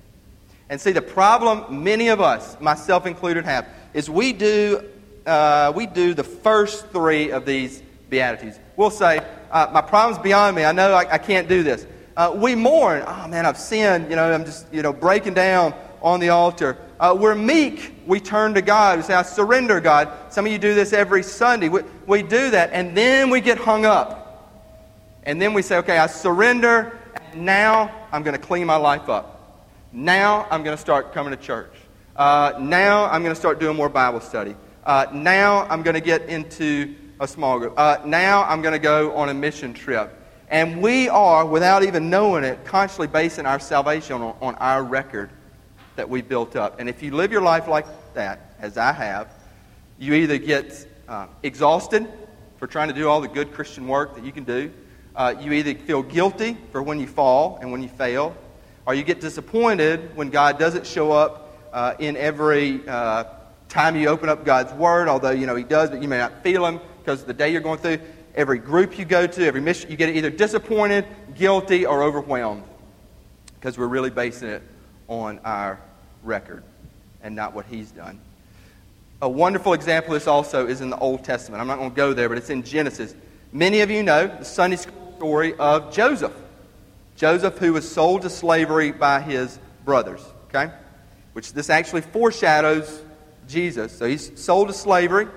And 0.69 0.79
see, 0.79 0.91
the 0.91 1.01
problem 1.01 1.83
many 1.83 2.09
of 2.09 2.21
us, 2.21 2.59
myself 2.59 3.05
included, 3.05 3.45
have 3.45 3.67
is 3.93 4.09
we 4.09 4.33
do 4.33 4.89
uh, 5.25 5.71
we 5.75 5.85
do 5.85 6.13
the 6.13 6.23
first 6.23 6.87
three 6.87 7.31
of 7.31 7.45
these 7.45 7.83
Beatitudes. 8.09 8.59
We'll 8.75 8.89
say, 8.89 9.21
uh, 9.51 9.69
My 9.71 9.81
problem's 9.81 10.21
beyond 10.21 10.55
me. 10.55 10.63
I 10.63 10.71
know 10.71 10.93
I, 10.93 11.13
I 11.13 11.17
can't 11.17 11.47
do 11.47 11.63
this. 11.63 11.85
Uh, 12.17 12.33
we 12.35 12.55
mourn. 12.55 13.03
Oh, 13.07 13.27
man, 13.27 13.45
I've 13.45 13.57
sinned. 13.57 14.09
You 14.09 14.15
know, 14.15 14.31
I'm 14.31 14.45
just, 14.45 14.65
you 14.73 14.81
know, 14.81 14.91
breaking 14.91 15.33
down 15.33 15.73
on 16.01 16.19
the 16.19 16.29
altar. 16.29 16.77
Uh, 16.99 17.15
we're 17.17 17.35
meek. 17.35 17.95
We 18.05 18.19
turn 18.19 18.53
to 18.55 18.61
God. 18.61 18.97
We 18.97 19.03
say, 19.03 19.13
I 19.13 19.21
surrender, 19.21 19.79
God. 19.79 20.11
Some 20.29 20.45
of 20.45 20.51
you 20.51 20.57
do 20.57 20.73
this 20.73 20.93
every 20.93 21.23
Sunday. 21.23 21.69
We, 21.69 21.81
we 22.05 22.21
do 22.21 22.49
that. 22.51 22.71
And 22.73 22.95
then 22.95 23.29
we 23.29 23.39
get 23.39 23.57
hung 23.57 23.85
up. 23.85 24.20
And 25.23 25.41
then 25.41 25.53
we 25.53 25.61
say, 25.61 25.77
okay, 25.77 25.97
I 25.97 26.07
surrender. 26.07 26.97
And 27.31 27.45
now 27.45 27.91
I'm 28.11 28.23
going 28.23 28.35
to 28.35 28.41
clean 28.41 28.65
my 28.67 28.75
life 28.75 29.09
up. 29.09 29.67
Now 29.93 30.47
I'm 30.49 30.63
going 30.63 30.75
to 30.75 30.81
start 30.81 31.13
coming 31.13 31.31
to 31.31 31.37
church. 31.37 31.73
Uh, 32.15 32.53
now 32.59 33.05
I'm 33.05 33.23
going 33.23 33.33
to 33.33 33.39
start 33.39 33.59
doing 33.59 33.75
more 33.75 33.89
Bible 33.89 34.19
study. 34.19 34.55
Uh, 34.83 35.05
now 35.13 35.67
I'm 35.69 35.83
going 35.83 35.93
to 35.93 36.01
get 36.01 36.23
into 36.23 36.95
a 37.19 37.27
small 37.27 37.59
group. 37.59 37.73
Uh, 37.77 37.99
now 38.05 38.43
I'm 38.43 38.61
going 38.61 38.73
to 38.73 38.79
go 38.79 39.15
on 39.15 39.29
a 39.29 39.33
mission 39.33 39.73
trip. 39.73 40.17
And 40.49 40.81
we 40.81 41.07
are, 41.07 41.45
without 41.45 41.83
even 41.83 42.09
knowing 42.09 42.43
it, 42.43 42.65
constantly 42.65 43.07
basing 43.07 43.45
our 43.45 43.59
salvation 43.59 44.21
on, 44.21 44.35
on 44.41 44.55
our 44.55 44.83
record 44.83 45.29
that 45.95 46.09
we 46.09 46.21
built 46.21 46.55
up. 46.55 46.79
And 46.79 46.89
if 46.89 47.03
you 47.03 47.11
live 47.11 47.31
your 47.31 47.41
life 47.41 47.67
like 47.67 47.85
that, 48.15 48.55
as 48.59 48.77
I 48.77 48.91
have, 48.91 49.33
you 49.99 50.13
either 50.13 50.37
get 50.37 50.87
uh, 51.07 51.27
exhausted 51.43 52.07
for 52.57 52.67
trying 52.67 52.87
to 52.87 52.93
do 52.93 53.07
all 53.07 53.21
the 53.21 53.27
good 53.27 53.53
Christian 53.53 53.87
work 53.87 54.15
that 54.15 54.25
you 54.25 54.31
can 54.31 54.43
do, 54.43 54.71
uh, 55.15 55.35
you 55.39 55.51
either 55.53 55.75
feel 55.75 56.03
guilty 56.03 56.57
for 56.71 56.81
when 56.81 56.99
you 56.99 57.07
fall 57.07 57.57
and 57.61 57.71
when 57.71 57.81
you 57.81 57.89
fail, 57.89 58.35
or 58.85 58.93
you 58.93 59.03
get 59.03 59.21
disappointed 59.21 60.15
when 60.15 60.29
God 60.29 60.57
doesn't 60.57 60.85
show 60.87 61.11
up 61.11 61.57
uh, 61.73 61.95
in 61.99 62.17
every 62.17 62.87
uh, 62.87 63.25
time 63.69 63.95
you 63.95 64.07
open 64.07 64.29
up 64.29 64.45
God's 64.45 64.73
Word, 64.73 65.07
although 65.07 65.31
you 65.31 65.45
know 65.45 65.55
He 65.55 65.63
does, 65.63 65.89
but 65.89 66.01
you 66.01 66.07
may 66.07 66.17
not 66.17 66.43
feel 66.43 66.65
Him 66.65 66.79
because 66.99 67.23
the 67.23 67.33
day 67.33 67.51
you're 67.51 67.61
going 67.61 67.79
through. 67.79 67.99
Every 68.33 68.59
group 68.59 68.97
you 68.97 69.03
go 69.03 69.27
to, 69.27 69.45
every 69.45 69.59
mission, 69.59 69.91
you 69.91 69.97
get 69.97 70.15
either 70.15 70.29
disappointed, 70.29 71.05
guilty, 71.35 71.85
or 71.85 72.01
overwhelmed 72.01 72.63
because 73.55 73.77
we're 73.77 73.87
really 73.87 74.09
basing 74.09 74.47
it 74.47 74.63
on 75.09 75.39
our 75.43 75.79
record 76.23 76.63
and 77.21 77.35
not 77.35 77.53
what 77.53 77.65
He's 77.65 77.91
done. 77.91 78.19
A 79.21 79.29
wonderful 79.29 79.73
example 79.73 80.15
of 80.15 80.21
this 80.21 80.27
also 80.27 80.65
is 80.65 80.81
in 80.81 80.89
the 80.89 80.97
Old 80.97 81.23
Testament. 81.23 81.61
I'm 81.61 81.67
not 81.67 81.77
going 81.77 81.91
to 81.91 81.95
go 81.95 82.13
there, 82.13 82.27
but 82.27 82.37
it's 82.37 82.49
in 82.49 82.63
Genesis. 82.63 83.13
Many 83.53 83.81
of 83.81 83.91
you 83.91 84.01
know 84.01 84.27
the 84.27 84.45
Sunday 84.45 84.77
school 84.77 85.13
story 85.17 85.53
of 85.55 85.91
Joseph. 85.91 86.33
Joseph, 87.17 87.57
who 87.57 87.73
was 87.73 87.89
sold 87.89 88.21
to 88.21 88.29
slavery 88.29 88.91
by 88.93 89.19
his 89.19 89.59
brothers, 89.83 90.25
okay? 90.45 90.73
Which 91.33 91.51
this 91.51 91.69
actually 91.69 92.01
foreshadows 92.01 93.01
Jesus. 93.49 93.91
So 93.97 94.05
he's 94.05 94.39
sold 94.39 94.69
to 94.69 94.73
slavery. 94.73 95.27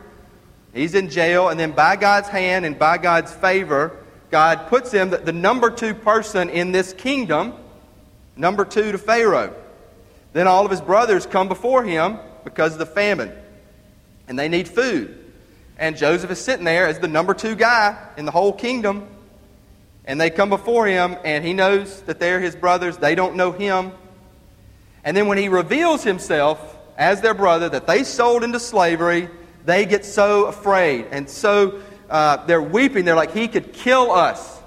He's 0.72 0.94
in 0.94 1.10
jail, 1.10 1.48
and 1.48 1.58
then 1.58 1.72
by 1.72 1.96
God's 1.96 2.28
hand 2.28 2.64
and 2.64 2.78
by 2.78 2.98
God's 2.98 3.32
favor, 3.32 3.96
God 4.30 4.68
puts 4.68 4.92
him 4.92 5.10
the, 5.10 5.32
number 5.32 5.70
two 5.70 5.92
person 5.92 6.50
in 6.50 6.70
this 6.70 6.92
kingdom, 6.92 7.54
number 8.36 8.64
two 8.64 8.92
to 8.92 8.98
Pharaoh. 8.98 9.54
Then 10.32 10.46
all 10.46 10.64
of 10.64 10.70
his 10.70 10.80
brothers 10.80 11.26
come 11.26 11.48
before 11.48 11.82
him 11.82 12.18
because 12.44 12.74
of 12.74 12.78
the 12.78 12.86
famine, 12.86 13.32
and 14.28 14.38
they 14.38 14.48
need 14.48 14.68
food. 14.68 15.23
And 15.78 15.96
Joseph 15.96 16.30
is 16.30 16.40
sitting 16.40 16.64
there 16.64 16.86
as 16.86 16.98
the 16.98 17.08
number 17.08 17.34
two 17.34 17.54
guy 17.54 17.96
in 18.16 18.24
the 18.24 18.30
whole 18.30 18.52
kingdom. 18.52 19.08
And 20.04 20.20
they 20.20 20.30
come 20.30 20.50
before 20.50 20.86
him, 20.86 21.16
and 21.24 21.44
he 21.44 21.54
knows 21.54 22.02
that 22.02 22.20
they're 22.20 22.40
his 22.40 22.54
brothers. 22.54 22.98
They 22.98 23.14
don't 23.14 23.36
know 23.36 23.52
him. 23.52 23.92
And 25.02 25.16
then 25.16 25.26
when 25.26 25.38
he 25.38 25.48
reveals 25.48 26.04
himself, 26.04 26.74
as 26.96 27.20
their 27.20 27.34
brother 27.34 27.68
that 27.68 27.86
they 27.86 28.04
sold 28.04 28.44
into 28.44 28.60
slavery, 28.60 29.28
they 29.64 29.86
get 29.86 30.04
so 30.04 30.46
afraid 30.46 31.06
and 31.10 31.28
so 31.28 31.80
uh, 32.10 32.44
they're 32.46 32.62
weeping. 32.62 33.04
They're 33.04 33.16
like, 33.16 33.32
he 33.32 33.48
could 33.48 33.72
kill 33.72 34.10
us. 34.10 34.60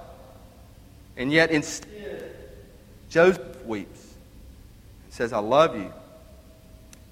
And 1.15 1.31
yet, 1.31 1.51
instead, 1.51 2.35
Joseph 3.09 3.65
weeps 3.65 4.13
and 5.05 5.13
says, 5.13 5.33
I 5.33 5.39
love 5.39 5.75
you. 5.75 5.91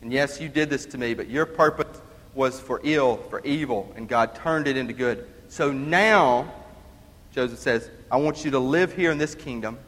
And 0.01 0.11
yes, 0.11 0.39
you 0.39 0.49
did 0.49 0.69
this 0.69 0.85
to 0.87 0.97
me, 0.97 1.13
but 1.13 1.29
your 1.29 1.45
purpose 1.45 2.01
was 2.35 2.59
for 2.59 2.81
ill, 2.83 3.17
for 3.17 3.39
evil, 3.45 3.91
and 3.95 4.07
God 4.07 4.35
turned 4.35 4.67
it 4.67 4.77
into 4.77 4.93
good. 4.93 5.27
So 5.47 5.71
now, 5.71 6.53
Joseph 7.31 7.59
says, 7.59 7.89
I 8.11 8.17
want 8.17 8.45
you 8.45 8.51
to 8.51 8.59
live 8.59 8.93
here 8.93 9.11
in 9.11 9.17
this 9.17 9.33
kingdom 9.33 9.79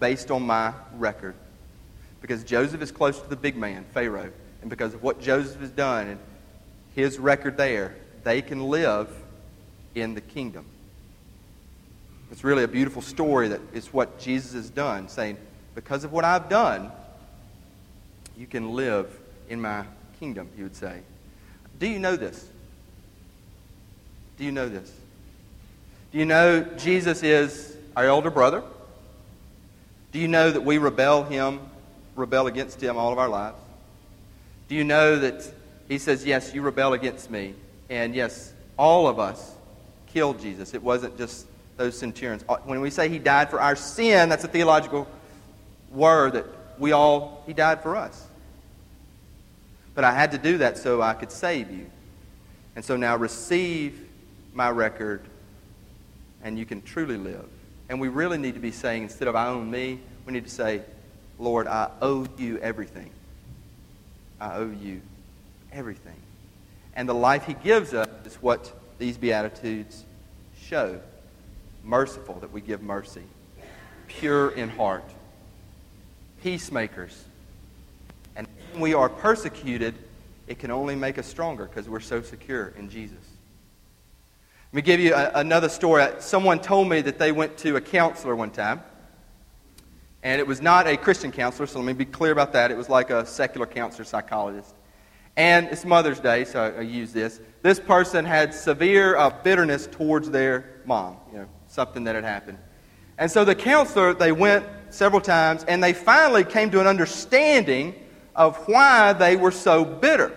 based 0.00 0.30
on 0.30 0.42
my 0.42 0.72
record. 0.96 1.34
Because 2.20 2.42
Joseph 2.42 2.80
is 2.80 2.90
close 2.90 3.20
to 3.20 3.28
the 3.28 3.36
big 3.36 3.56
man, 3.56 3.84
Pharaoh. 3.92 4.30
And 4.62 4.70
because 4.70 4.94
of 4.94 5.02
what 5.02 5.20
Joseph 5.20 5.60
has 5.60 5.70
done 5.70 6.08
and 6.08 6.20
his 6.94 7.18
record 7.18 7.56
there, 7.58 7.94
they 8.22 8.40
can 8.40 8.70
live 8.70 9.10
in 9.94 10.14
the 10.14 10.20
kingdom. 10.22 10.64
It's 12.30 12.42
really 12.42 12.64
a 12.64 12.68
beautiful 12.68 13.02
story 13.02 13.48
that 13.48 13.60
is 13.74 13.92
what 13.92 14.18
Jesus 14.18 14.54
has 14.54 14.70
done, 14.70 15.08
saying, 15.08 15.36
Because 15.74 16.02
of 16.04 16.12
what 16.12 16.24
I've 16.24 16.48
done, 16.48 16.90
you 18.36 18.46
can 18.46 18.74
live 18.74 19.06
in 19.48 19.60
my 19.60 19.84
kingdom, 20.18 20.48
he 20.56 20.62
would 20.62 20.74
say. 20.74 21.00
Do 21.78 21.88
you 21.88 21.98
know 21.98 22.16
this? 22.16 22.46
Do 24.38 24.44
you 24.44 24.52
know 24.52 24.68
this? 24.68 24.92
Do 26.12 26.18
you 26.18 26.24
know 26.24 26.62
Jesus 26.76 27.22
is 27.22 27.76
our 27.96 28.06
elder 28.06 28.30
brother? 28.30 28.62
Do 30.12 30.18
you 30.18 30.28
know 30.28 30.50
that 30.50 30.60
we 30.60 30.78
rebel 30.78 31.24
him, 31.24 31.60
rebel 32.14 32.46
against 32.46 32.80
him 32.80 32.96
all 32.96 33.12
of 33.12 33.18
our 33.18 33.28
lives? 33.28 33.58
Do 34.68 34.74
you 34.74 34.84
know 34.84 35.18
that 35.18 35.44
he 35.88 35.98
says, 35.98 36.24
Yes, 36.24 36.54
you 36.54 36.62
rebel 36.62 36.92
against 36.92 37.30
me. 37.30 37.54
And 37.90 38.14
yes, 38.14 38.52
all 38.78 39.06
of 39.06 39.18
us 39.18 39.54
killed 40.06 40.40
Jesus. 40.40 40.74
It 40.74 40.82
wasn't 40.82 41.18
just 41.18 41.46
those 41.76 41.98
centurions. 41.98 42.44
Uh, 42.48 42.56
when 42.64 42.80
we 42.80 42.90
say 42.90 43.08
he 43.08 43.18
died 43.18 43.50
for 43.50 43.60
our 43.60 43.76
sin, 43.76 44.28
that's 44.28 44.44
a 44.44 44.48
theological 44.48 45.08
word 45.90 46.34
that 46.34 46.46
we 46.78 46.92
all, 46.92 47.42
he 47.46 47.52
died 47.52 47.82
for 47.82 47.96
us. 47.96 48.26
But 49.94 50.04
I 50.04 50.12
had 50.12 50.32
to 50.32 50.38
do 50.38 50.58
that 50.58 50.76
so 50.78 51.00
I 51.00 51.14
could 51.14 51.30
save 51.30 51.70
you. 51.70 51.86
And 52.76 52.84
so 52.84 52.96
now 52.96 53.16
receive 53.16 54.08
my 54.52 54.70
record 54.70 55.22
and 56.42 56.58
you 56.58 56.66
can 56.66 56.82
truly 56.82 57.16
live. 57.16 57.46
And 57.88 58.00
we 58.00 58.08
really 58.08 58.38
need 58.38 58.54
to 58.54 58.60
be 58.60 58.70
saying, 58.70 59.04
instead 59.04 59.28
of 59.28 59.36
I 59.36 59.48
own 59.48 59.70
me, 59.70 60.00
we 60.26 60.32
need 60.32 60.44
to 60.44 60.50
say, 60.50 60.82
Lord, 61.38 61.66
I 61.66 61.90
owe 62.00 62.26
you 62.38 62.58
everything. 62.58 63.10
I 64.40 64.56
owe 64.56 64.70
you 64.70 65.00
everything. 65.72 66.16
And 66.94 67.08
the 67.08 67.14
life 67.14 67.46
he 67.46 67.54
gives 67.54 67.94
us 67.94 68.08
is 68.24 68.36
what 68.36 68.72
these 68.98 69.16
Beatitudes 69.16 70.04
show. 70.60 71.00
Merciful, 71.82 72.36
that 72.40 72.52
we 72.52 72.60
give 72.60 72.82
mercy. 72.82 73.24
Pure 74.06 74.50
in 74.50 74.68
heart. 74.70 75.04
Peacemakers. 76.42 77.24
When 78.74 78.82
we 78.82 78.92
are 78.92 79.08
persecuted, 79.08 79.94
it 80.48 80.58
can 80.58 80.72
only 80.72 80.96
make 80.96 81.16
us 81.16 81.28
stronger 81.28 81.66
because 81.66 81.88
we're 81.88 82.00
so 82.00 82.22
secure 82.22 82.74
in 82.76 82.90
Jesus. 82.90 83.24
Let 84.72 84.74
me 84.74 84.82
give 84.82 84.98
you 84.98 85.14
a, 85.14 85.30
another 85.36 85.68
story. 85.68 86.04
Someone 86.18 86.58
told 86.58 86.88
me 86.88 87.00
that 87.02 87.16
they 87.16 87.30
went 87.30 87.56
to 87.58 87.76
a 87.76 87.80
counselor 87.80 88.34
one 88.34 88.50
time. 88.50 88.82
And 90.24 90.40
it 90.40 90.46
was 90.48 90.60
not 90.60 90.88
a 90.88 90.96
Christian 90.96 91.30
counselor, 91.30 91.68
so 91.68 91.78
let 91.78 91.86
me 91.86 91.92
be 91.92 92.04
clear 92.04 92.32
about 92.32 92.52
that. 92.54 92.72
It 92.72 92.76
was 92.76 92.88
like 92.88 93.10
a 93.10 93.24
secular 93.24 93.64
counselor, 93.64 94.04
psychologist. 94.04 94.74
And 95.36 95.68
it's 95.68 95.84
Mother's 95.84 96.18
Day, 96.18 96.44
so 96.44 96.60
I, 96.60 96.78
I 96.78 96.80
use 96.80 97.12
this. 97.12 97.40
This 97.62 97.78
person 97.78 98.24
had 98.24 98.52
severe 98.52 99.16
uh, 99.16 99.30
bitterness 99.44 99.86
towards 99.86 100.30
their 100.30 100.80
mom, 100.84 101.18
you 101.30 101.38
know, 101.38 101.48
something 101.68 102.02
that 102.04 102.16
had 102.16 102.24
happened. 102.24 102.58
And 103.18 103.30
so 103.30 103.44
the 103.44 103.54
counselor, 103.54 104.14
they 104.14 104.32
went 104.32 104.66
several 104.90 105.20
times, 105.20 105.62
and 105.62 105.80
they 105.80 105.92
finally 105.92 106.42
came 106.42 106.72
to 106.72 106.80
an 106.80 106.88
understanding 106.88 107.94
of 108.34 108.56
why 108.68 109.12
they 109.12 109.36
were 109.36 109.50
so 109.50 109.84
bitter. 109.84 110.36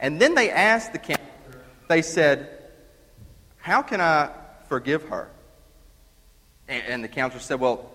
And 0.00 0.20
then 0.20 0.34
they 0.34 0.50
asked 0.50 0.92
the 0.92 0.98
counselor, 0.98 1.62
they 1.88 2.02
said, 2.02 2.48
How 3.56 3.82
can 3.82 4.00
I 4.00 4.30
forgive 4.68 5.04
her? 5.04 5.30
And, 6.68 6.84
and 6.86 7.04
the 7.04 7.08
counselor 7.08 7.40
said, 7.40 7.60
Well, 7.60 7.90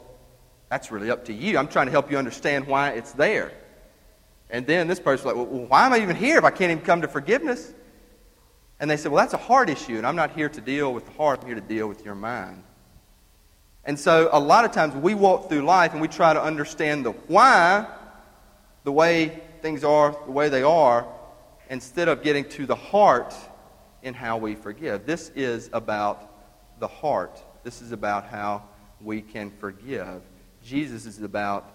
that's 0.70 0.92
really 0.92 1.12
up 1.12 1.26
to 1.26 1.34
you. 1.34 1.58
I'm 1.58 1.68
trying 1.68 1.86
to 1.86 1.92
help 1.92 2.10
you 2.10 2.18
understand 2.18 2.66
why 2.66 2.92
it's 2.92 3.12
there. 3.12 3.52
And 4.50 4.66
then 4.68 4.88
this 4.88 5.00
person's 5.00 5.26
like, 5.26 5.36
well, 5.36 5.46
why 5.46 5.86
am 5.86 5.94
I 5.94 6.00
even 6.00 6.16
here 6.16 6.38
if 6.38 6.44
I 6.44 6.52
can't 6.52 6.72
even 6.72 6.84
come 6.84 7.02
to 7.02 7.08
forgiveness? 7.08 7.74
And 8.80 8.90
they 8.90 8.98
said, 8.98 9.12
well, 9.12 9.24
that's 9.24 9.34
a 9.34 9.38
heart 9.38 9.70
issue, 9.70 9.98
and 9.98 10.06
I'm 10.06 10.16
not 10.16 10.32
here 10.32 10.50
to 10.50 10.62
deal 10.62 10.94
with 10.94 11.06
the 11.06 11.12
heart. 11.12 11.42
I'm 11.42 11.48
here 11.48 11.56
to 11.56 11.62
deal 11.62 11.88
with 11.88 12.04
your 12.04 12.16
mind. 12.16 12.64
And 13.86 14.00
so 14.00 14.30
a 14.32 14.40
lot 14.40 14.66
of 14.66 14.72
times 14.72 14.96
we 14.96 15.14
walk 15.14 15.50
through 15.50 15.62
life 15.62 15.94
and 15.94 16.02
we 16.02 16.08
try 16.08 16.34
to 16.34 16.42
understand 16.42 17.06
the 17.06 17.12
why, 17.12 17.86
the 18.84 18.92
way 18.92 19.42
things 19.62 19.84
are, 19.84 20.16
the 20.26 20.32
way 20.32 20.50
they 20.50 20.64
are, 20.64 21.08
instead 21.70 22.08
of 22.08 22.24
getting 22.24 22.48
to 22.50 22.66
the 22.66 22.76
heart 22.76 23.34
in 24.02 24.14
how 24.14 24.38
we 24.38 24.56
forgive. 24.56 25.06
This 25.06 25.32
is 25.36 25.70
about 25.74 26.30
the 26.80 26.88
heart. 26.88 27.42
This 27.64 27.82
is 27.82 27.92
about 27.92 28.26
how 28.26 28.64
we 29.02 29.22
can 29.22 29.52
forgive. 29.52 30.22
Jesus 30.64 31.06
is 31.06 31.22
about 31.22 31.70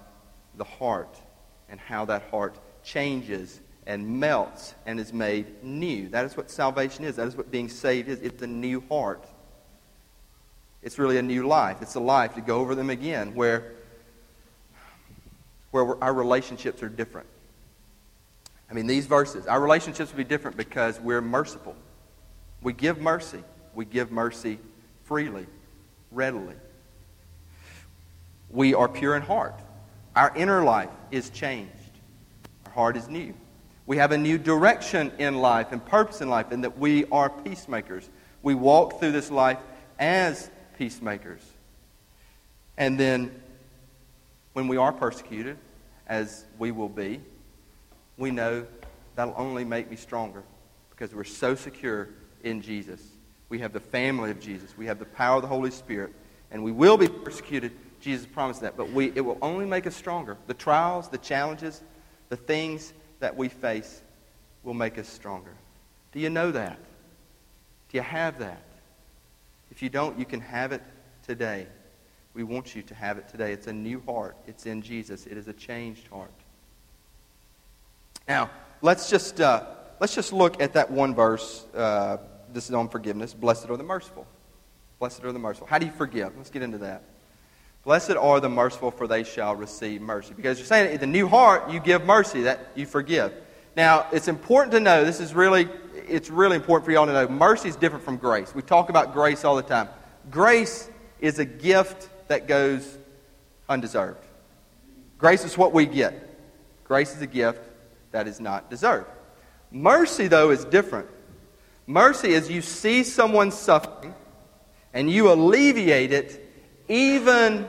the 0.57 0.65
heart 0.65 1.21
and 1.69 1.81
how 1.81 2.05
that 2.07 2.23
heart 2.31 2.59
changes 2.83 3.61
and 3.87 4.21
melts 4.21 4.75
and 4.87 5.01
is 5.01 5.13
made 5.13 5.65
new. 5.65 6.09
That 6.09 6.27
is 6.27 6.37
what 6.37 6.51
salvation 6.51 7.05
is. 7.05 7.17
That 7.17 7.27
is 7.27 7.37
what 7.37 7.51
being 7.51 7.69
saved 7.69 8.09
is. 8.09 8.21
It's 8.21 8.43
a 8.43 8.47
new 8.47 8.83
heart. 8.89 9.27
It's 10.83 10.99
really 10.99 11.19
a 11.19 11.23
new 11.23 11.47
life. 11.47 11.79
It's 11.81 11.95
a 11.95 12.01
life 12.01 12.35
to 12.35 12.41
go 12.41 12.59
over 12.59 12.75
them 12.75 12.91
again 12.91 13.35
where, 13.35 13.73
where 15.71 16.03
our 16.03 16.13
relationships 16.13 16.83
are 16.83 16.89
different. 16.89 17.27
I 18.71 18.75
mean, 18.75 18.87
these 18.87 19.07
verses, 19.07 19.47
our 19.47 19.61
relationships 19.61 20.11
will 20.11 20.19
be 20.19 20.25
different 20.25 20.57
because 20.57 21.01
we're 21.01 21.23
merciful. 21.23 21.75
We 22.63 22.73
give 22.73 23.01
mercy. 23.01 23.43
We 23.75 23.85
give 23.85 24.11
mercy 24.11 24.59
freely, 25.05 25.47
readily. 26.11 26.55
We 28.51 28.75
are 28.75 28.89
pure 28.89 29.17
in 29.17 29.23
heart. 29.23 29.55
Our 30.17 30.33
inner 30.37 30.65
life 30.65 30.91
is 31.11 31.31
changed 31.31 31.73
Our 32.67 32.73
heart 32.73 32.97
is 32.97 33.09
new. 33.09 33.35
We 33.87 33.97
have 33.99 34.13
a 34.13 34.19
new 34.19 34.37
direction 34.37 35.13
in 35.19 35.39
life 35.39 35.73
and 35.73 35.85
purpose 35.85 36.21
in 36.21 36.29
life, 36.29 36.51
and 36.51 36.65
that 36.65 36.79
we 36.79 37.07
are 37.07 37.31
peacemakers. 37.31 38.09
We 38.43 38.55
walk 38.55 39.01
through 39.01 39.13
this 39.13 39.31
life 39.31 39.59
as 39.99 40.51
peacemakers. 40.77 41.41
And 42.77 43.01
then, 43.01 43.31
when 44.59 44.67
we 44.67 44.77
are 44.77 44.93
persecuted, 44.93 45.57
as 46.09 46.45
we 46.59 46.73
will 46.73 46.89
be, 46.89 47.21
we 48.17 48.33
know 48.33 48.67
that'll 49.15 49.33
only 49.37 49.65
make 49.65 49.89
me 49.89 49.95
stronger 49.95 50.43
because 50.91 51.15
we're 51.15 51.23
so 51.23 51.55
secure 51.55 52.09
in 52.43 52.61
Jesus. 52.61 53.01
We 53.51 53.61
have 53.61 53.73
the 53.73 53.79
family 53.79 54.33
of 54.33 54.41
Jesus, 54.41 54.77
we 54.77 54.87
have 54.87 54.99
the 54.99 55.05
power 55.05 55.37
of 55.37 55.43
the 55.43 55.49
Holy 55.49 55.71
Spirit, 55.71 56.13
and 56.51 56.65
we 56.65 56.73
will 56.73 56.97
be 56.97 57.07
persecuted. 57.07 57.71
Jesus 58.01 58.27
promised 58.27 58.63
that, 58.63 58.77
but 58.77 58.91
we, 58.91 59.13
it 59.15 59.21
will 59.21 59.39
only 59.43 59.65
make 59.65 59.87
us 59.87 59.95
stronger. 59.95 60.37
The 60.49 60.55
trials, 60.55 61.09
the 61.09 61.19
challenges, 61.19 61.81
the 62.29 62.37
things 62.37 62.93
that 63.21 63.37
we 63.37 63.49
face 63.49 64.03
will 64.65 64.75
make 64.75 64.99
us 64.99 65.09
stronger. 65.09 65.53
Do 66.11 66.19
you 66.19 66.31
know 66.31 66.51
that? 66.51 66.81
Do 67.91 67.97
you 67.97 68.03
have 68.03 68.41
that? 68.41 68.65
If 69.71 69.85
you 69.85 69.89
don't, 69.89 70.19
you 70.19 70.25
can 70.25 70.41
have 70.41 70.73
it 70.73 70.83
today. 71.25 71.69
We 72.39 72.45
want 72.45 72.77
you 72.77 72.83
to 72.83 72.95
have 72.95 73.19
it 73.19 73.27
today. 73.27 73.53
It's 73.53 73.67
a 73.67 73.73
new 73.73 74.01
heart. 74.07 74.37
It's 74.47 74.65
in 74.65 74.81
Jesus. 74.81 75.27
It 75.27 75.37
is 75.37 75.49
a 75.49 75.53
changed 75.53 76.07
heart. 76.07 76.31
Now, 78.29 78.49
let's 78.81 79.11
just, 79.11 79.41
uh, 79.41 79.67
let's 79.99 80.15
just 80.15 80.33
look 80.33 80.63
at 80.63 80.75
that 80.75 80.89
one 80.89 81.17
verse. 81.17 81.67
Uh, 81.75 82.19
this 82.53 82.69
is 82.69 82.75
on 82.77 82.91
forgiveness. 82.91 83.35
Blessed 83.35 83.69
are 83.71 83.77
the 83.77 83.83
merciful. 83.83 84.25
Blessed 85.01 85.25
are 85.25 85.33
the 85.33 85.41
merciful. 85.41 85.67
How 85.67 85.81
do 85.81 85.87
you 85.87 85.91
forgive? 85.91 86.37
Let's 86.37 86.51
get 86.51 86.63
into 86.63 86.79
that. 86.79 87.03
Blessed 87.83 88.13
are 88.13 88.39
the 88.39 88.49
merciful, 88.49 88.93
for 88.93 89.09
they 89.09 89.25
shall 89.25 89.57
receive 89.57 90.01
mercy. 90.01 90.33
Because 90.33 90.59
you're 90.59 90.67
saying 90.67 90.93
in 90.93 91.01
the 91.01 91.09
new 91.09 91.27
heart, 91.27 91.73
you 91.73 91.81
give 91.81 92.05
mercy, 92.05 92.43
that 92.43 92.69
you 92.77 92.87
forgive. 92.87 93.33
Now, 93.77 94.07
it's 94.13 94.29
important 94.29 94.71
to 94.75 94.79
know, 94.79 95.05
this 95.05 95.19
is 95.19 95.35
really, 95.35 95.69
it's 96.07 96.31
really 96.31 96.55
important 96.55 96.85
for 96.85 96.93
y'all 96.93 97.07
to 97.07 97.13
know, 97.13 97.27
mercy 97.27 97.69
is 97.69 97.75
different 97.75 98.05
from 98.05 98.17
grace. 98.17 98.55
We 98.55 98.63
talk 98.63 98.91
about 98.91 99.13
grace 99.13 99.45
all 99.45 99.57
the 99.57 99.63
time. 99.63 99.89
Grace 100.31 100.89
is 101.21 101.41
a 101.41 101.45
gift 101.45 102.09
that 102.29 102.47
goes 102.47 102.99
undeserved. 103.69 104.25
Grace 105.19 105.45
is 105.45 105.59
what 105.59 105.73
we 105.73 105.87
get. 105.87 106.25
Grace 106.85 107.15
is 107.15 107.21
a 107.23 107.27
gift 107.27 107.61
that 108.13 108.27
is 108.27 108.41
not 108.41 108.71
deserved. 108.71 109.07
Mercy, 109.71 110.29
though, 110.29 110.51
is 110.51 110.65
different. 110.65 111.09
Mercy 111.87 112.33
is 112.33 112.51
you 112.51 112.63
see 112.63 113.03
someone 113.03 113.51
suffering 113.51 114.15
and 114.93 115.11
you 115.11 115.31
alleviate 115.33 116.13
it 116.13 116.45
even 116.89 117.67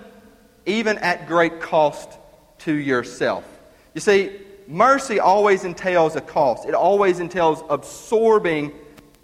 even 0.66 0.98
at 1.00 1.28
great 1.28 1.60
cost 1.60 2.12
to 2.60 2.74
yourself. 2.74 3.44
You 3.94 4.02
see, 4.02 4.40
mercy 4.68 5.20
always 5.20 5.64
entails 5.64 6.16
a 6.16 6.22
cost, 6.22 6.68
it 6.68 6.76
always 6.76 7.20
entails 7.20 7.64
absorbing 7.70 8.72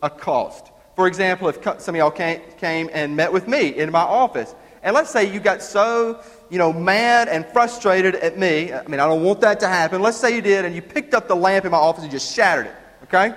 a 0.01 0.09
cost. 0.09 0.71
For 0.95 1.07
example, 1.07 1.49
if 1.49 1.61
some 1.81 1.95
of 1.95 1.99
y'all 1.99 2.11
came 2.11 2.89
and 2.93 3.15
met 3.15 3.31
with 3.31 3.47
me 3.47 3.67
in 3.67 3.91
my 3.91 4.01
office, 4.01 4.55
and 4.85 4.93
let's 4.93 5.09
say 5.09 5.33
you 5.33 5.39
got 5.39 5.63
so, 5.63 6.21
you 6.51 6.59
know, 6.59 6.71
mad 6.71 7.27
and 7.27 7.43
frustrated 7.47 8.13
at 8.13 8.37
me. 8.37 8.71
I 8.71 8.85
mean, 8.87 8.99
I 8.99 9.07
don't 9.07 9.23
want 9.23 9.41
that 9.41 9.59
to 9.61 9.67
happen. 9.67 9.99
Let's 9.99 10.17
say 10.17 10.35
you 10.35 10.43
did, 10.43 10.63
and 10.63 10.75
you 10.75 10.81
picked 10.83 11.15
up 11.15 11.27
the 11.27 11.35
lamp 11.35 11.65
in 11.65 11.71
my 11.71 11.77
office 11.77 12.03
and 12.03 12.11
just 12.11 12.35
shattered 12.35 12.67
it. 12.67 12.75
Okay? 13.05 13.33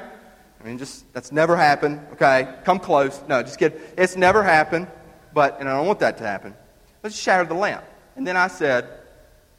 I 0.61 0.64
mean, 0.64 0.76
just 0.76 1.11
that's 1.14 1.32
never 1.32 1.56
happened. 1.56 2.06
Okay? 2.12 2.54
Come 2.64 2.78
close. 2.78 3.22
No, 3.28 3.42
just 3.42 3.58
kidding. 3.58 3.80
It's 3.96 4.14
never 4.14 4.42
happened. 4.42 4.88
But 5.32 5.58
and 5.58 5.70
I 5.70 5.74
don't 5.74 5.87
want 5.87 6.00
that 6.00 6.18
to 6.18 6.24
happen. 6.24 6.54
Let's 7.02 7.18
shatter 7.18 7.48
the 7.48 7.54
lamp. 7.54 7.82
And 8.14 8.26
then 8.26 8.37
I 8.37 8.48
said, 8.48 8.87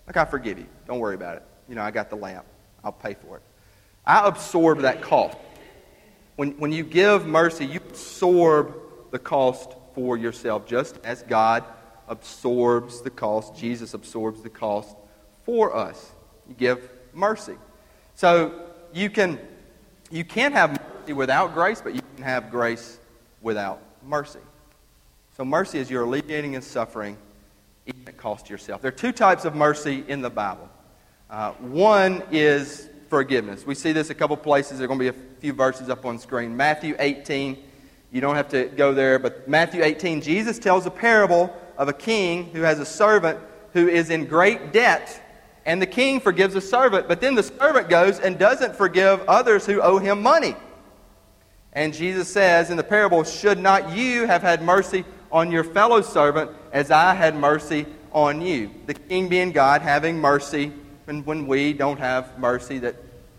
Look, 0.05 0.15
I 0.15 0.25
forgive 0.25 0.59
you. 0.59 0.67
Don't 0.85 0.99
worry 0.99 1.15
about 1.15 1.37
it. 1.37 1.43
You 1.67 1.73
know, 1.73 1.81
I 1.81 1.89
got 1.89 2.11
the 2.11 2.17
lamp. 2.17 2.45
I'll 2.83 2.91
pay 2.91 3.15
for 3.15 3.37
it. 3.37 3.43
I 4.05 4.27
absorb 4.27 4.81
that 4.81 5.01
cost. 5.01 5.37
When, 6.35 6.51
when 6.59 6.71
you 6.71 6.83
give 6.83 7.25
mercy, 7.25 7.65
you 7.65 7.79
absorb 7.79 8.75
the 9.09 9.19
cost 9.19 9.73
for 9.95 10.17
yourself, 10.17 10.67
just 10.67 10.99
as 11.03 11.23
God 11.23 11.63
absorbs 12.09 13.01
the 13.01 13.09
cost. 13.09 13.55
Jesus 13.55 13.93
absorbs 13.93 14.41
the 14.41 14.49
cost 14.49 14.95
for 15.43 15.75
us. 15.75 16.11
You 16.47 16.55
give 16.55 16.89
mercy. 17.13 17.55
So 18.15 18.51
you 18.93 19.09
can 19.09 19.39
you 20.11 20.25
can't 20.25 20.53
have 20.53 20.71
mercy 20.71 21.13
without 21.13 21.53
grace, 21.53 21.81
but 21.81 21.93
you 21.93 22.01
can 22.15 22.25
have 22.25 22.49
grace 22.49 22.99
without 23.41 23.81
mercy. 24.03 24.39
So 25.37 25.45
mercy 25.45 25.79
is 25.79 25.89
you're 25.89 26.03
alleviating 26.03 26.55
and 26.55 26.63
suffering, 26.63 27.15
even 27.85 28.07
at 28.07 28.17
cost 28.17 28.47
to 28.47 28.51
yourself. 28.51 28.81
There 28.81 28.89
are 28.89 28.91
two 28.91 29.11
types 29.11 29.45
of 29.45 29.55
mercy 29.55 30.03
in 30.07 30.21
the 30.21 30.29
Bible. 30.29 30.67
Uh, 31.29 31.51
one 31.53 32.23
is 32.31 32.89
forgiveness. 33.07 33.65
We 33.65 33.75
see 33.75 33.91
this 33.91 34.09
a 34.09 34.15
couple 34.15 34.35
places. 34.35 34.79
There 34.79 34.85
are 34.85 34.87
going 34.87 34.99
to 34.99 35.13
be 35.13 35.17
a 35.17 35.39
few 35.39 35.53
verses 35.53 35.89
up 35.89 36.05
on 36.05 36.17
screen. 36.19 36.57
Matthew 36.57 36.95
18. 36.97 37.65
You 38.11 38.21
don't 38.21 38.35
have 38.35 38.49
to 38.49 38.65
go 38.65 38.91
there, 38.91 39.19
but 39.19 39.47
Matthew 39.47 39.83
18, 39.83 40.21
Jesus 40.21 40.57
tells 40.57 40.87
a 40.87 40.91
parable 40.91 41.55
of 41.79 41.87
a 41.87 41.93
king 41.93 42.51
who 42.51 42.61
has 42.61 42.77
a 42.77 42.85
servant 42.85 43.39
who 43.73 43.87
is 43.87 44.09
in 44.11 44.25
great 44.25 44.73
debt, 44.73 45.23
and 45.65 45.81
the 45.81 45.87
king 45.87 46.19
forgives 46.19 46.53
the 46.53 46.61
servant, 46.61 47.07
but 47.07 47.21
then 47.21 47.35
the 47.35 47.43
servant 47.43 47.89
goes 47.89 48.19
and 48.19 48.37
doesn't 48.37 48.75
forgive 48.75 49.21
others 49.27 49.65
who 49.65 49.81
owe 49.81 49.97
him 49.97 50.21
money. 50.21 50.55
And 51.71 51.93
Jesus 51.93 52.27
says 52.27 52.69
in 52.69 52.77
the 52.77 52.83
parable, 52.83 53.23
Should 53.23 53.59
not 53.59 53.95
you 53.95 54.27
have 54.27 54.41
had 54.41 54.61
mercy 54.61 55.05
on 55.31 55.51
your 55.51 55.63
fellow 55.63 56.01
servant 56.01 56.51
as 56.73 56.91
I 56.91 57.13
had 57.13 57.35
mercy 57.35 57.85
on 58.11 58.41
you? 58.41 58.71
The 58.85 58.95
king 58.95 59.29
being 59.29 59.51
God 59.51 59.81
having 59.81 60.17
mercy 60.17 60.73
when, 61.05 61.23
when 61.23 61.47
we 61.47 61.73
don't 61.73 61.99
have 61.99 62.37
mercy, 62.37 62.79
that 62.79 62.95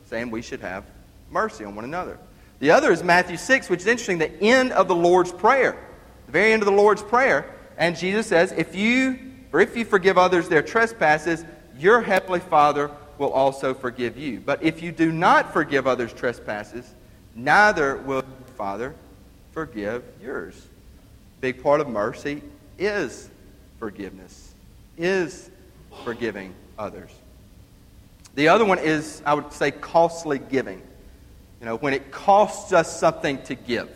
saying 0.07 0.31
we 0.31 0.42
should 0.42 0.61
have 0.61 0.85
mercy 1.31 1.64
on 1.64 1.74
one 1.74 1.85
another. 1.85 2.18
The 2.61 2.70
other 2.70 2.92
is 2.92 3.03
Matthew 3.03 3.37
6, 3.37 3.68
which 3.68 3.81
is 3.81 3.87
interesting, 3.87 4.18
the 4.18 4.40
end 4.42 4.72
of 4.72 4.88
the 4.88 4.94
Lord's 4.94 5.33
Prayer. 5.33 5.76
The 6.26 6.33
very 6.33 6.53
end 6.53 6.62
of 6.62 6.66
the 6.66 6.72
Lord's 6.72 7.03
Prayer. 7.03 7.57
And 7.80 7.96
Jesus 7.96 8.28
says, 8.28 8.52
If 8.52 8.76
you 8.76 9.18
or 9.52 9.60
if 9.60 9.76
you 9.76 9.84
forgive 9.84 10.16
others 10.16 10.48
their 10.48 10.62
trespasses, 10.62 11.44
your 11.76 12.00
heavenly 12.02 12.38
Father 12.38 12.90
will 13.18 13.32
also 13.32 13.74
forgive 13.74 14.16
you. 14.16 14.38
But 14.38 14.62
if 14.62 14.82
you 14.82 14.92
do 14.92 15.10
not 15.10 15.52
forgive 15.52 15.86
others' 15.86 16.12
trespasses, 16.12 16.94
neither 17.34 17.96
will 17.96 18.22
your 18.22 18.54
Father 18.56 18.94
forgive 19.52 20.04
yours. 20.22 20.68
Big 21.40 21.62
part 21.62 21.80
of 21.80 21.88
mercy 21.88 22.42
is 22.78 23.28
forgiveness, 23.78 24.54
is 24.96 25.50
forgiving 26.04 26.54
others. 26.78 27.10
The 28.34 28.48
other 28.48 28.64
one 28.64 28.78
is, 28.78 29.22
I 29.26 29.34
would 29.34 29.52
say, 29.52 29.70
costly 29.70 30.38
giving. 30.38 30.80
You 31.60 31.66
know, 31.66 31.76
when 31.76 31.94
it 31.94 32.12
costs 32.12 32.72
us 32.72 32.98
something 33.00 33.42
to 33.44 33.54
give. 33.54 33.90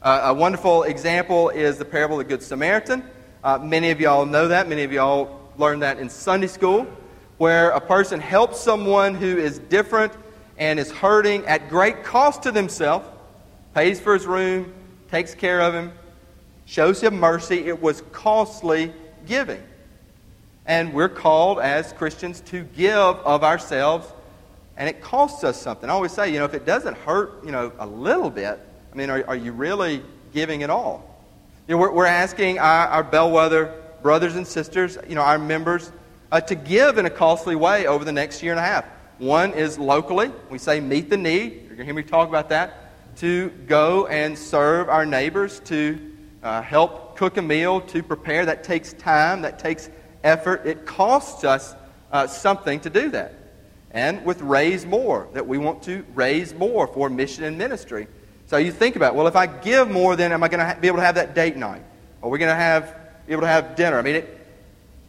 Uh, 0.00 0.20
a 0.26 0.34
wonderful 0.34 0.84
example 0.84 1.48
is 1.48 1.76
the 1.76 1.84
parable 1.84 2.20
of 2.20 2.24
the 2.24 2.32
Good 2.32 2.40
Samaritan. 2.40 3.02
Uh, 3.42 3.58
many 3.58 3.90
of 3.90 4.00
y'all 4.00 4.24
know 4.24 4.46
that. 4.46 4.68
Many 4.68 4.84
of 4.84 4.92
y'all 4.92 5.50
learned 5.58 5.82
that 5.82 5.98
in 5.98 6.08
Sunday 6.08 6.46
school, 6.46 6.86
where 7.38 7.70
a 7.70 7.80
person 7.80 8.20
helps 8.20 8.60
someone 8.60 9.16
who 9.16 9.38
is 9.38 9.58
different 9.58 10.12
and 10.56 10.78
is 10.78 10.92
hurting 10.92 11.44
at 11.46 11.68
great 11.68 12.04
cost 12.04 12.44
to 12.44 12.52
themselves, 12.52 13.08
pays 13.74 13.98
for 13.98 14.14
his 14.14 14.24
room, 14.24 14.72
takes 15.10 15.34
care 15.34 15.60
of 15.60 15.74
him, 15.74 15.90
shows 16.64 17.00
him 17.00 17.18
mercy. 17.18 17.66
It 17.66 17.82
was 17.82 18.04
costly 18.12 18.92
giving. 19.26 19.64
And 20.64 20.94
we're 20.94 21.08
called 21.08 21.58
as 21.58 21.92
Christians 21.92 22.40
to 22.42 22.62
give 22.62 22.94
of 22.94 23.42
ourselves, 23.42 24.06
and 24.76 24.88
it 24.88 25.00
costs 25.00 25.42
us 25.42 25.60
something. 25.60 25.90
I 25.90 25.92
always 25.92 26.12
say, 26.12 26.32
you 26.32 26.38
know, 26.38 26.44
if 26.44 26.54
it 26.54 26.64
doesn't 26.64 26.96
hurt, 26.98 27.44
you 27.44 27.50
know, 27.50 27.72
a 27.80 27.86
little 27.86 28.30
bit, 28.30 28.60
I 28.92 28.96
mean, 28.96 29.10
are, 29.10 29.24
are 29.28 29.36
you 29.36 29.52
really 29.52 30.02
giving 30.32 30.62
it 30.62 30.70
all? 30.70 31.22
You 31.66 31.74
know, 31.74 31.80
we're, 31.80 31.92
we're 31.92 32.06
asking 32.06 32.58
our, 32.58 32.88
our, 32.88 33.02
bellwether 33.02 33.74
brothers 34.02 34.36
and 34.36 34.46
sisters, 34.46 34.96
you 35.08 35.14
know, 35.14 35.20
our 35.20 35.38
members, 35.38 35.92
uh, 36.32 36.40
to 36.40 36.54
give 36.54 36.98
in 36.98 37.06
a 37.06 37.10
costly 37.10 37.56
way 37.56 37.86
over 37.86 38.04
the 38.04 38.12
next 38.12 38.42
year 38.42 38.52
and 38.52 38.60
a 38.60 38.62
half. 38.62 38.86
One 39.18 39.52
is 39.52 39.78
locally. 39.78 40.30
We 40.50 40.58
say 40.58 40.80
meet 40.80 41.10
the 41.10 41.16
need. 41.16 41.52
You're 41.52 41.68
going 41.68 41.78
to 41.78 41.84
hear 41.84 41.94
me 41.94 42.02
talk 42.02 42.28
about 42.28 42.48
that. 42.50 43.16
To 43.16 43.50
go 43.66 44.06
and 44.06 44.38
serve 44.38 44.88
our 44.88 45.04
neighbors, 45.04 45.60
to 45.66 45.98
uh, 46.42 46.62
help 46.62 47.16
cook 47.16 47.36
a 47.36 47.42
meal, 47.42 47.80
to 47.82 48.02
prepare. 48.02 48.46
That 48.46 48.62
takes 48.62 48.92
time, 48.92 49.42
that 49.42 49.58
takes 49.58 49.90
effort. 50.22 50.64
It 50.64 50.86
costs 50.86 51.44
us 51.44 51.74
uh, 52.12 52.26
something 52.28 52.80
to 52.80 52.90
do 52.90 53.10
that. 53.10 53.34
And 53.90 54.24
with 54.24 54.40
Raise 54.40 54.86
More, 54.86 55.28
that 55.32 55.46
we 55.46 55.58
want 55.58 55.82
to 55.84 56.04
raise 56.14 56.54
more 56.54 56.86
for 56.86 57.10
mission 57.10 57.44
and 57.44 57.58
ministry. 57.58 58.06
So 58.48 58.56
you 58.56 58.72
think 58.72 58.96
about, 58.96 59.14
well, 59.14 59.26
if 59.26 59.36
I 59.36 59.46
give 59.46 59.90
more, 59.90 60.16
then 60.16 60.32
am 60.32 60.42
I 60.42 60.48
going 60.48 60.66
to 60.66 60.80
be 60.80 60.86
able 60.88 60.96
to 60.96 61.04
have 61.04 61.16
that 61.16 61.34
date 61.34 61.58
night? 61.58 61.82
Are 62.22 62.30
we 62.30 62.38
going 62.38 62.48
to 62.48 62.54
have 62.54 62.96
be 63.26 63.32
able 63.34 63.42
to 63.42 63.46
have 63.46 63.76
dinner? 63.76 63.98
I 63.98 64.02
mean, 64.02 64.16
it, 64.16 64.46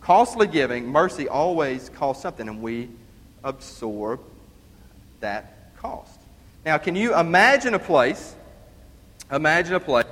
costly 0.02 0.46
giving, 0.46 0.90
mercy 0.90 1.30
always 1.30 1.88
costs 1.88 2.22
something, 2.22 2.50
and 2.50 2.62
we 2.62 2.90
absorb 3.42 4.20
that 5.22 5.74
cost. 5.78 6.20
Now, 6.66 6.78
can 6.80 6.98
you 6.98 7.18
imagine 7.18 7.74
a 7.76 7.80
place? 7.80 8.36
Imagine 9.32 9.76
a 9.76 9.80
place 9.80 10.06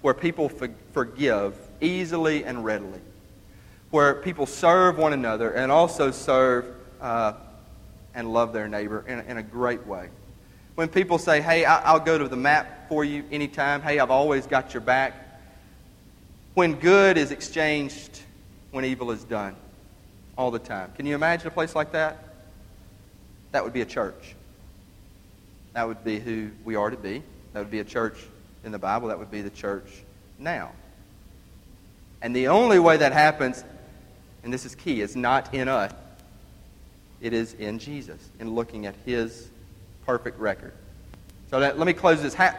where 0.00 0.14
people 0.14 0.48
for, 0.48 0.70
forgive 0.92 1.54
easily 1.82 2.44
and 2.44 2.64
readily, 2.64 3.00
where 3.90 4.14
people 4.14 4.46
serve 4.46 4.96
one 4.96 5.12
another 5.12 5.50
and 5.50 5.70
also 5.70 6.10
serve 6.10 6.64
uh, 7.02 7.34
and 8.14 8.32
love 8.32 8.54
their 8.54 8.68
neighbor 8.68 9.04
in, 9.06 9.18
in 9.20 9.36
a 9.36 9.42
great 9.42 9.86
way 9.86 10.08
when 10.74 10.88
people 10.88 11.18
say, 11.18 11.40
hey, 11.40 11.64
I'll 11.64 12.00
go 12.00 12.16
to 12.18 12.28
the 12.28 12.36
map 12.36 12.88
for 12.88 13.04
you 13.04 13.24
anytime, 13.30 13.82
hey, 13.82 13.98
I've 13.98 14.10
always 14.10 14.46
got 14.46 14.72
your 14.72 14.80
back, 14.80 15.14
when 16.54 16.74
good 16.74 17.16
is 17.16 17.30
exchanged 17.30 18.20
when 18.70 18.84
evil 18.84 19.10
is 19.10 19.24
done 19.24 19.56
all 20.36 20.50
the 20.50 20.58
time. 20.58 20.92
Can 20.96 21.06
you 21.06 21.14
imagine 21.14 21.48
a 21.48 21.50
place 21.50 21.74
like 21.74 21.92
that? 21.92 22.24
That 23.52 23.64
would 23.64 23.72
be 23.72 23.80
a 23.80 23.86
church. 23.86 24.34
That 25.72 25.86
would 25.86 26.02
be 26.04 26.18
who 26.18 26.50
we 26.64 26.76
are 26.76 26.90
to 26.90 26.96
be. 26.96 27.22
That 27.52 27.60
would 27.60 27.70
be 27.70 27.80
a 27.80 27.84
church 27.84 28.16
in 28.64 28.72
the 28.72 28.78
Bible. 28.78 29.08
That 29.08 29.18
would 29.18 29.30
be 29.30 29.42
the 29.42 29.50
church 29.50 29.88
now. 30.38 30.72
And 32.22 32.34
the 32.34 32.48
only 32.48 32.78
way 32.78 32.96
that 32.96 33.12
happens, 33.12 33.64
and 34.42 34.52
this 34.52 34.64
is 34.64 34.74
key, 34.74 35.00
is 35.00 35.16
not 35.16 35.52
in 35.54 35.68
us. 35.68 35.92
It 37.20 37.32
is 37.32 37.52
in 37.54 37.78
Jesus, 37.78 38.30
in 38.38 38.54
looking 38.54 38.86
at 38.86 38.94
his 39.04 39.49
perfect 40.10 40.40
record. 40.40 40.72
So 41.50 41.60
that, 41.60 41.78
let 41.78 41.86
me 41.86 41.92
close 41.92 42.20
this. 42.20 42.34
Ha- 42.34 42.56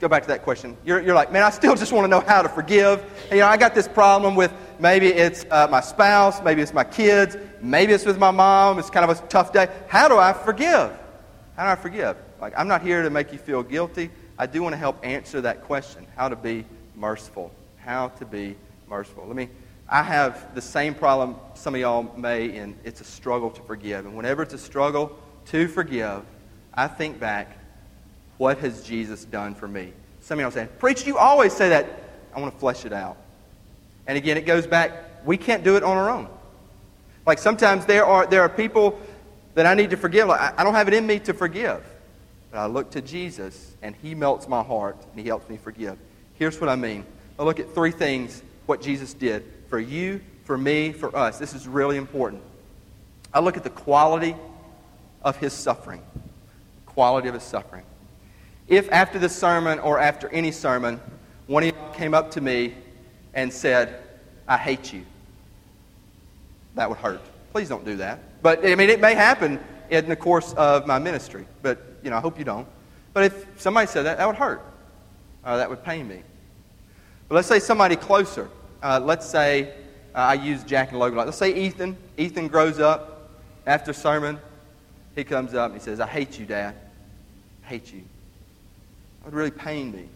go 0.00 0.08
back 0.08 0.22
to 0.22 0.28
that 0.28 0.42
question. 0.42 0.74
You're, 0.86 1.02
you're 1.02 1.14
like, 1.14 1.30
man, 1.30 1.42
I 1.42 1.50
still 1.50 1.76
just 1.76 1.92
want 1.92 2.06
to 2.06 2.08
know 2.08 2.20
how 2.20 2.40
to 2.40 2.48
forgive. 2.48 3.00
And, 3.24 3.32
you 3.32 3.38
know, 3.40 3.46
I 3.46 3.58
got 3.58 3.74
this 3.74 3.86
problem 3.86 4.34
with 4.34 4.50
maybe 4.78 5.08
it's 5.08 5.44
uh, 5.50 5.68
my 5.70 5.82
spouse, 5.82 6.42
maybe 6.42 6.62
it's 6.62 6.72
my 6.72 6.82
kids, 6.84 7.36
maybe 7.60 7.92
it's 7.92 8.06
with 8.06 8.18
my 8.18 8.30
mom. 8.30 8.78
It's 8.78 8.88
kind 8.88 9.10
of 9.10 9.18
a 9.18 9.26
tough 9.26 9.52
day. 9.52 9.68
How 9.86 10.08
do 10.08 10.16
I 10.16 10.32
forgive? 10.32 10.92
How 11.56 11.64
do 11.64 11.70
I 11.72 11.74
forgive? 11.74 12.16
Like, 12.40 12.54
I'm 12.56 12.68
not 12.68 12.80
here 12.80 13.02
to 13.02 13.10
make 13.10 13.30
you 13.30 13.38
feel 13.38 13.62
guilty. 13.62 14.10
I 14.38 14.46
do 14.46 14.62
want 14.62 14.72
to 14.72 14.78
help 14.78 14.96
answer 15.04 15.42
that 15.42 15.64
question 15.64 16.06
how 16.16 16.30
to 16.30 16.36
be 16.36 16.64
merciful. 16.96 17.52
How 17.76 18.08
to 18.08 18.24
be 18.24 18.56
merciful. 18.88 19.26
Let 19.26 19.36
me. 19.36 19.50
I 19.90 20.02
have 20.02 20.54
the 20.54 20.62
same 20.62 20.94
problem 20.94 21.36
some 21.52 21.74
of 21.74 21.80
y'all 21.82 22.10
may, 22.16 22.56
and 22.56 22.78
it's 22.82 23.02
a 23.02 23.04
struggle 23.04 23.50
to 23.50 23.62
forgive. 23.62 24.06
And 24.06 24.16
whenever 24.16 24.42
it's 24.42 24.54
a 24.54 24.58
struggle 24.58 25.18
to 25.46 25.68
forgive, 25.68 26.22
I 26.76 26.88
think 26.88 27.20
back, 27.20 27.56
what 28.36 28.58
has 28.58 28.82
Jesus 28.82 29.24
done 29.24 29.54
for 29.54 29.68
me? 29.68 29.92
Some 30.20 30.38
of 30.38 30.42
y'all 30.42 30.50
say, 30.50 30.68
Preach, 30.78 31.06
you 31.06 31.18
always 31.18 31.52
say 31.52 31.68
that. 31.70 31.86
I 32.34 32.40
want 32.40 32.52
to 32.52 32.58
flesh 32.58 32.84
it 32.84 32.92
out. 32.92 33.16
And 34.06 34.18
again, 34.18 34.36
it 34.36 34.44
goes 34.44 34.66
back, 34.66 34.92
we 35.24 35.36
can't 35.36 35.62
do 35.62 35.76
it 35.76 35.82
on 35.82 35.96
our 35.96 36.10
own. 36.10 36.28
Like 37.26 37.38
sometimes 37.38 37.86
there 37.86 38.04
are, 38.04 38.26
there 38.26 38.42
are 38.42 38.48
people 38.48 39.00
that 39.54 39.66
I 39.66 39.74
need 39.74 39.90
to 39.90 39.96
forgive. 39.96 40.28
Like, 40.28 40.40
I, 40.40 40.54
I 40.58 40.64
don't 40.64 40.74
have 40.74 40.88
it 40.88 40.94
in 40.94 41.06
me 41.06 41.20
to 41.20 41.32
forgive. 41.32 41.82
But 42.50 42.58
I 42.58 42.66
look 42.66 42.90
to 42.92 43.00
Jesus, 43.00 43.74
and 43.82 43.94
He 44.02 44.14
melts 44.14 44.48
my 44.48 44.62
heart, 44.62 44.96
and 45.12 45.20
He 45.20 45.26
helps 45.26 45.48
me 45.48 45.56
forgive. 45.56 45.96
Here's 46.34 46.60
what 46.60 46.68
I 46.68 46.76
mean. 46.76 47.04
I 47.38 47.44
look 47.44 47.60
at 47.60 47.72
three 47.74 47.90
things 47.92 48.42
what 48.66 48.82
Jesus 48.82 49.14
did 49.14 49.44
for 49.68 49.78
you, 49.78 50.20
for 50.44 50.58
me, 50.58 50.92
for 50.92 51.14
us. 51.16 51.38
This 51.38 51.54
is 51.54 51.66
really 51.66 51.96
important. 51.96 52.42
I 53.32 53.40
look 53.40 53.56
at 53.56 53.64
the 53.64 53.70
quality 53.70 54.34
of 55.22 55.36
His 55.36 55.52
suffering 55.52 56.02
quality 56.94 57.28
of 57.28 57.34
his 57.34 57.42
suffering. 57.42 57.84
If 58.68 58.90
after 58.90 59.18
this 59.18 59.36
sermon 59.36 59.78
or 59.80 59.98
after 59.98 60.28
any 60.28 60.52
sermon, 60.52 61.00
one 61.46 61.64
of 61.64 61.66
you 61.66 61.74
came 61.92 62.14
up 62.14 62.30
to 62.32 62.40
me 62.40 62.74
and 63.34 63.52
said, 63.52 64.00
I 64.48 64.56
hate 64.56 64.92
you, 64.92 65.04
that 66.76 66.88
would 66.88 66.98
hurt. 66.98 67.20
Please 67.52 67.68
don't 67.68 67.84
do 67.84 67.96
that. 67.96 68.20
But, 68.42 68.66
I 68.66 68.74
mean, 68.74 68.90
it 68.90 69.00
may 69.00 69.14
happen 69.14 69.60
in 69.90 70.08
the 70.08 70.16
course 70.16 70.54
of 70.54 70.86
my 70.86 70.98
ministry, 70.98 71.46
but, 71.62 71.82
you 72.02 72.10
know, 72.10 72.16
I 72.16 72.20
hope 72.20 72.38
you 72.38 72.44
don't. 72.44 72.66
But 73.12 73.24
if 73.24 73.46
somebody 73.60 73.86
said 73.86 74.04
that, 74.04 74.18
that 74.18 74.26
would 74.26 74.36
hurt. 74.36 74.62
Uh, 75.44 75.56
that 75.58 75.68
would 75.68 75.84
pain 75.84 76.08
me. 76.08 76.22
But 77.28 77.36
let's 77.36 77.48
say 77.48 77.58
somebody 77.58 77.96
closer. 77.96 78.48
Uh, 78.82 79.00
let's 79.02 79.26
say 79.26 79.74
uh, 80.14 80.18
I 80.18 80.34
use 80.34 80.64
Jack 80.64 80.90
and 80.90 80.98
Logan. 80.98 81.18
Let's 81.18 81.36
say 81.36 81.54
Ethan. 81.54 81.96
Ethan 82.16 82.48
grows 82.48 82.80
up 82.80 83.30
after 83.66 83.92
sermon. 83.92 84.38
He 85.14 85.22
comes 85.22 85.54
up 85.54 85.72
and 85.72 85.80
he 85.80 85.84
says, 85.84 86.00
I 86.00 86.06
hate 86.06 86.38
you, 86.38 86.46
Dad 86.46 86.74
hate 87.64 87.92
you. 87.92 88.02
That 89.20 89.26
would 89.26 89.34
really 89.34 89.50
pain 89.50 89.92
me. 89.92 90.08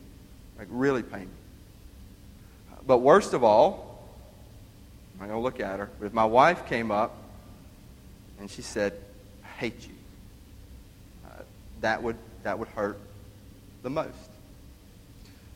Like, 0.58 0.68
really 0.70 1.02
pain 1.02 1.22
me. 1.22 2.76
But 2.86 2.98
worst 2.98 3.34
of 3.34 3.44
all, 3.44 4.02
I'm 5.20 5.26
going 5.26 5.38
to 5.38 5.42
look 5.42 5.60
at 5.60 5.78
her. 5.78 5.90
But 5.98 6.06
if 6.06 6.12
my 6.12 6.24
wife 6.24 6.66
came 6.66 6.90
up 6.90 7.16
and 8.38 8.50
she 8.50 8.62
said, 8.62 8.94
I 9.44 9.48
hate 9.58 9.86
you, 9.86 9.94
uh, 11.26 11.42
that, 11.80 12.02
would, 12.02 12.16
that 12.44 12.58
would 12.58 12.68
hurt 12.68 12.98
the 13.82 13.90
most. 13.90 14.08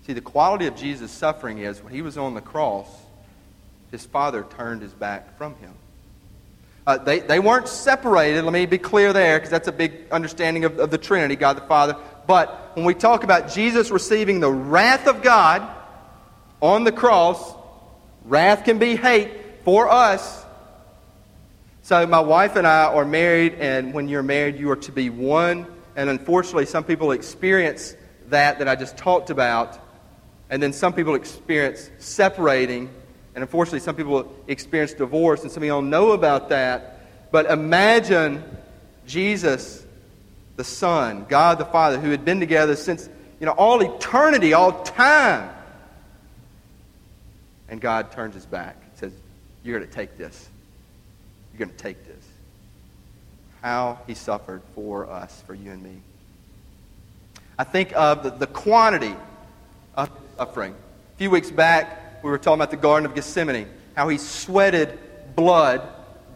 See, 0.07 0.13
the 0.13 0.21
quality 0.21 0.67
of 0.67 0.77
Jesus' 0.77 1.13
suffering 1.13 1.59
is 1.59 1.83
when 1.83 1.93
he 1.93 2.03
was 2.03 2.19
on 2.19 2.35
the 2.35 2.41
cross, 2.41 2.89
his 3.91 4.05
Father 4.05 4.45
turned 4.57 4.83
his 4.83 4.93
back 4.93 5.39
from 5.39 5.55
him. 5.57 5.73
Uh, 6.87 6.99
they, 6.99 7.21
they 7.21 7.39
weren't 7.39 7.69
separated. 7.69 8.43
Let 8.43 8.53
me 8.53 8.67
be 8.67 8.79
clear 8.79 9.13
there, 9.13 9.39
because 9.39 9.51
that's 9.51 9.69
a 9.69 9.73
big 9.73 9.93
understanding 10.11 10.65
of, 10.65 10.79
of 10.79 10.91
the 10.91 10.99
Trinity, 10.99 11.37
God 11.37 11.57
the 11.57 11.63
Father. 11.63 11.97
But 12.27 12.73
when 12.75 12.85
we 12.85 12.95
talk 12.95 13.25
about 13.25 13.53
Jesus 13.53 13.91
receiving 13.91 14.41
the 14.41 14.51
wrath 14.51 15.07
of 15.07 15.23
God 15.23 15.63
on 16.61 16.85
the 16.85 16.93
cross, 16.93 17.55
wrath 18.25 18.65
can 18.65 18.79
be 18.79 18.97
hate 18.97 19.31
for 19.65 19.89
us. 19.89 20.45
So 21.83 22.07
my 22.07 22.21
wife 22.21 22.57
and 22.57 22.67
I 22.67 22.85
are 22.85 23.05
married, 23.05 23.55
and 23.55 23.95
when 23.95 24.09
you're 24.09 24.23
married, 24.23 24.57
you 24.57 24.71
are 24.71 24.77
to 24.77 24.93
be 24.93 25.11
one. 25.11 25.67
And 25.95 26.09
unfortunately, 26.09 26.67
some 26.67 26.85
people 26.85 27.13
experience 27.13 27.95
that 28.29 28.59
that 28.59 28.69
I 28.69 28.77
just 28.77 28.97
talked 28.97 29.31
about, 29.31 29.79
and 30.49 30.63
then 30.63 30.73
some 30.73 30.93
people 30.93 31.15
experience 31.15 31.91
separating 31.99 32.89
and 33.35 33.43
unfortunately, 33.43 33.81
some 33.81 33.97
people 33.97 34.33
experience 34.47 34.93
divorce, 34.93 35.43
and 35.43 35.51
some 35.51 35.63
of 35.63 35.67
y'all 35.67 35.83
know 35.83 36.13
about 36.13 36.51
that. 36.51 37.01
But 37.31 37.47
imagine 37.47 38.45
Jesus, 39.07 39.85
the 40.57 40.65
Son, 40.65 41.25
God 41.29 41.59
the 41.59 41.65
Father, 41.65 41.99
who 41.99 42.11
had 42.11 42.25
been 42.25 42.41
together 42.41 42.77
since 42.77 43.09
you 43.41 43.47
know 43.47 43.53
all 43.53 43.81
eternity, 43.81 44.53
all 44.53 44.83
time. 44.83 45.51
And 47.69 47.81
God 47.81 48.13
turns 48.13 48.35
his 48.35 48.45
back 48.45 48.77
and 48.83 48.99
says, 48.99 49.13
You're 49.65 49.79
going 49.79 49.89
to 49.89 49.95
take 49.95 50.19
this. 50.19 50.49
You're 51.53 51.67
going 51.67 51.77
to 51.77 51.83
take 51.83 52.07
this. 52.07 52.25
How 53.63 53.99
he 54.07 54.15
suffered 54.15 54.61
for 54.75 55.09
us, 55.09 55.43
for 55.47 55.55
you 55.55 55.71
and 55.71 55.83
me. 55.83 56.03
I 57.59 57.65
think 57.65 57.93
of 57.95 58.23
the, 58.25 58.31
the 58.31 58.47
quantity 58.47 59.15
of 59.95 60.11
suffering. 60.37 60.75
A 61.15 61.19
few 61.19 61.31
weeks 61.31 61.51
back, 61.51 62.02
we 62.23 62.31
were 62.31 62.39
talking 62.39 62.55
about 62.55 62.71
the 62.71 62.77
Garden 62.77 63.07
of 63.07 63.15
Gethsemane, 63.15 63.69
how 63.95 64.09
he 64.09 64.19
sweated 64.19 64.99
blood 65.35 65.87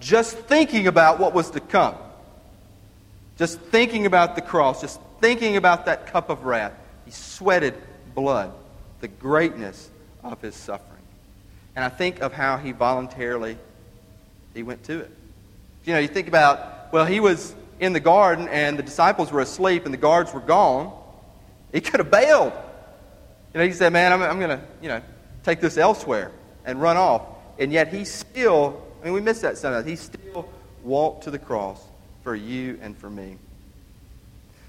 just 0.01 0.37
thinking 0.37 0.87
about 0.87 1.19
what 1.19 1.35
was 1.35 1.51
to 1.51 1.61
come. 1.61 1.95
Just 3.39 3.59
thinking 3.61 4.07
about 4.07 4.35
the 4.35 4.43
cross, 4.43 4.81
just 4.81 5.01
thinking 5.21 5.57
about 5.57 5.87
that 5.87 6.07
cup 6.07 6.31
of 6.31 6.45
wrath. 6.45 6.73
He 7.05 7.11
sweated 7.11 7.75
blood, 8.15 8.53
the 9.01 9.09
greatness 9.09 9.91
of 10.23 10.41
his 10.41 10.55
suffering. 10.55 11.03
And 11.75 11.85
I 11.85 11.89
think 11.89 12.21
of 12.21 12.33
how 12.33 12.57
he 12.57 12.73
voluntarily 12.73 13.59
he 14.55 14.63
went 14.63 14.85
to 14.85 15.01
it. 15.01 15.11
You 15.85 15.93
know, 15.93 15.99
you 15.99 16.09
think 16.09 16.29
about, 16.29 16.93
well, 16.93 17.05
he 17.05 17.21
was 17.21 17.55
in 17.79 17.93
the 17.93 18.01
garden 18.01 18.49
and 18.49 18.79
the 18.79 18.83
disciples 18.83 19.31
were 19.31 19.41
asleep 19.41 19.85
and 19.85 19.93
the 19.93 19.99
guards 19.99 20.33
were 20.33 20.41
gone. 20.41 20.93
He 21.73 21.81
could 21.81 22.01
have 22.01 22.11
bailed. 22.11 22.53
You 23.53 23.61
know, 23.61 23.67
he 23.67 23.73
said, 23.73 23.93
man, 23.93 24.13
I'm, 24.13 24.23
I'm 24.23 24.39
going 24.39 24.59
to, 24.59 24.65
you 24.81 24.89
know, 24.89 25.03
take 25.47 25.61
this 25.61 25.79
elsewhere 25.79 26.33
and 26.65 26.83
run 26.83 26.97
off. 26.97 27.23
And 27.59 27.73
yet 27.73 27.93
he 27.93 28.05
still, 28.05 28.83
I 29.01 29.05
mean, 29.07 29.15
we 29.15 29.21
miss 29.21 29.41
that 29.41 29.57
sometimes. 29.57 29.87
He 29.87 29.97
still 29.97 30.51
walked 30.83 31.25
to 31.25 31.31
the 31.31 31.39
cross 31.39 31.83
for 32.23 32.35
you 32.35 32.79
and 32.83 32.99
for 32.99 33.09
me. 33.09 33.39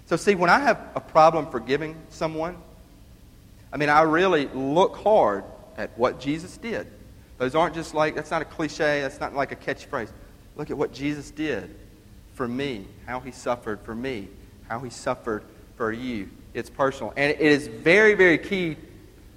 So, 0.05 0.15
see, 0.15 0.35
when 0.35 0.49
I 0.49 0.59
have 0.59 0.79
a 0.95 1.01
problem 1.01 1.47
forgiving 1.47 1.95
someone, 2.09 2.55
I 3.73 3.77
mean, 3.77 3.89
I 3.89 4.03
really 4.03 4.47
look 4.53 4.97
hard 4.97 5.43
at 5.75 5.97
what 5.97 6.19
Jesus 6.21 6.55
did. 6.57 6.87
Those 7.39 7.55
aren't 7.55 7.75
just 7.75 7.93
like, 7.93 8.15
that's 8.15 8.31
not 8.31 8.41
a 8.41 8.45
cliche, 8.45 9.01
that's 9.01 9.19
not 9.19 9.33
like 9.33 9.51
a 9.51 9.55
catchphrase. 9.55 10.11
Look 10.55 10.69
at 10.69 10.77
what 10.77 10.93
Jesus 10.93 11.31
did 11.31 11.75
for 12.35 12.47
me, 12.47 12.85
how 13.05 13.19
he 13.19 13.31
suffered 13.31 13.81
for 13.81 13.93
me, 13.93 14.29
how 14.69 14.79
he 14.79 14.89
suffered 14.89 15.43
for 15.75 15.91
you. 15.91 16.29
It's 16.53 16.69
personal. 16.69 17.13
And 17.17 17.31
it 17.31 17.41
is 17.41 17.67
very, 17.67 18.13
very 18.13 18.37
key 18.37 18.77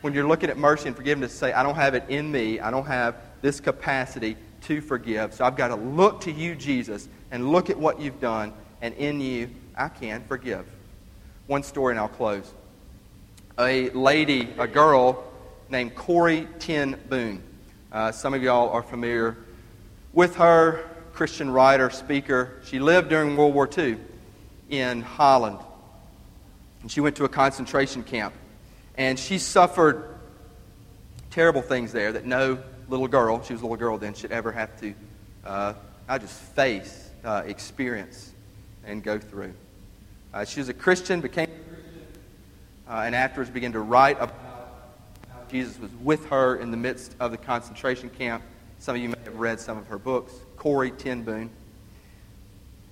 when 0.00 0.14
you're 0.14 0.26
looking 0.26 0.50
at 0.50 0.56
mercy 0.56 0.88
and 0.88 0.96
forgiveness, 0.96 1.32
say, 1.32 1.52
I 1.52 1.62
don't 1.62 1.74
have 1.74 1.94
it 1.94 2.04
in 2.08 2.30
me. 2.30 2.60
I 2.60 2.70
don't 2.70 2.86
have 2.86 3.16
this 3.42 3.60
capacity 3.60 4.36
to 4.62 4.80
forgive. 4.80 5.34
So 5.34 5.44
I've 5.44 5.56
got 5.56 5.68
to 5.68 5.76
look 5.76 6.22
to 6.22 6.32
you, 6.32 6.54
Jesus, 6.54 7.08
and 7.30 7.50
look 7.50 7.70
at 7.70 7.78
what 7.78 8.00
you've 8.00 8.20
done. 8.20 8.52
And 8.82 8.94
in 8.94 9.20
you, 9.20 9.50
I 9.76 9.88
can 9.88 10.24
forgive. 10.24 10.66
One 11.46 11.62
story, 11.62 11.92
and 11.92 12.00
I'll 12.00 12.08
close. 12.08 12.50
A 13.58 13.90
lady, 13.90 14.48
a 14.58 14.66
girl 14.66 15.24
named 15.68 15.94
Corrie 15.94 16.48
ten 16.58 16.98
Boom. 17.08 17.42
Uh, 17.92 18.12
some 18.12 18.34
of 18.34 18.42
y'all 18.42 18.70
are 18.70 18.82
familiar 18.82 19.36
with 20.12 20.36
her, 20.36 20.88
Christian 21.12 21.50
writer, 21.50 21.90
speaker. 21.90 22.60
She 22.64 22.78
lived 22.78 23.08
during 23.10 23.36
World 23.36 23.54
War 23.54 23.68
II 23.76 23.98
in 24.70 25.02
Holland. 25.02 25.58
And 26.82 26.90
she 26.90 27.00
went 27.00 27.16
to 27.16 27.24
a 27.24 27.28
concentration 27.28 28.02
camp. 28.02 28.32
And 29.00 29.18
she 29.18 29.38
suffered 29.38 30.14
terrible 31.30 31.62
things 31.62 31.90
there 31.90 32.12
that 32.12 32.26
no 32.26 32.58
little 32.90 33.08
girl, 33.08 33.42
she 33.42 33.54
was 33.54 33.62
a 33.62 33.64
little 33.64 33.78
girl 33.78 33.96
then, 33.96 34.12
should 34.12 34.30
ever 34.30 34.52
have 34.52 34.78
to, 34.80 34.94
uh, 35.42 35.72
not 36.06 36.20
just 36.20 36.38
face, 36.38 37.08
uh, 37.24 37.42
experience, 37.46 38.30
and 38.84 39.02
go 39.02 39.18
through. 39.18 39.54
Uh, 40.34 40.44
she 40.44 40.60
was 40.60 40.68
a 40.68 40.74
Christian, 40.74 41.22
became 41.22 41.48
a 41.48 41.70
Christian, 41.70 42.06
uh, 42.90 43.02
and 43.06 43.14
afterwards 43.14 43.48
began 43.48 43.72
to 43.72 43.80
write 43.80 44.18
about 44.18 44.84
how 45.30 45.38
Jesus 45.50 45.78
was 45.78 45.90
with 46.02 46.26
her 46.26 46.56
in 46.56 46.70
the 46.70 46.76
midst 46.76 47.16
of 47.20 47.30
the 47.30 47.38
concentration 47.38 48.10
camp. 48.10 48.42
Some 48.80 48.96
of 48.96 49.00
you 49.00 49.08
may 49.08 49.18
have 49.24 49.36
read 49.36 49.60
some 49.60 49.78
of 49.78 49.86
her 49.86 49.98
books. 49.98 50.34
Corrie 50.58 50.90
ten 50.90 51.22
Boom. 51.22 51.48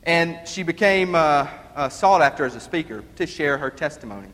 And 0.05 0.49
she 0.49 0.63
became 0.63 1.15
uh, 1.15 1.49
uh, 1.77 1.91
sought 1.91 2.23
after 2.23 2.47
as 2.47 2.55
a 2.55 2.61
speaker 2.61 3.05
to 3.17 3.27
share 3.27 3.59
her 3.59 3.69
testimony. 3.69 4.29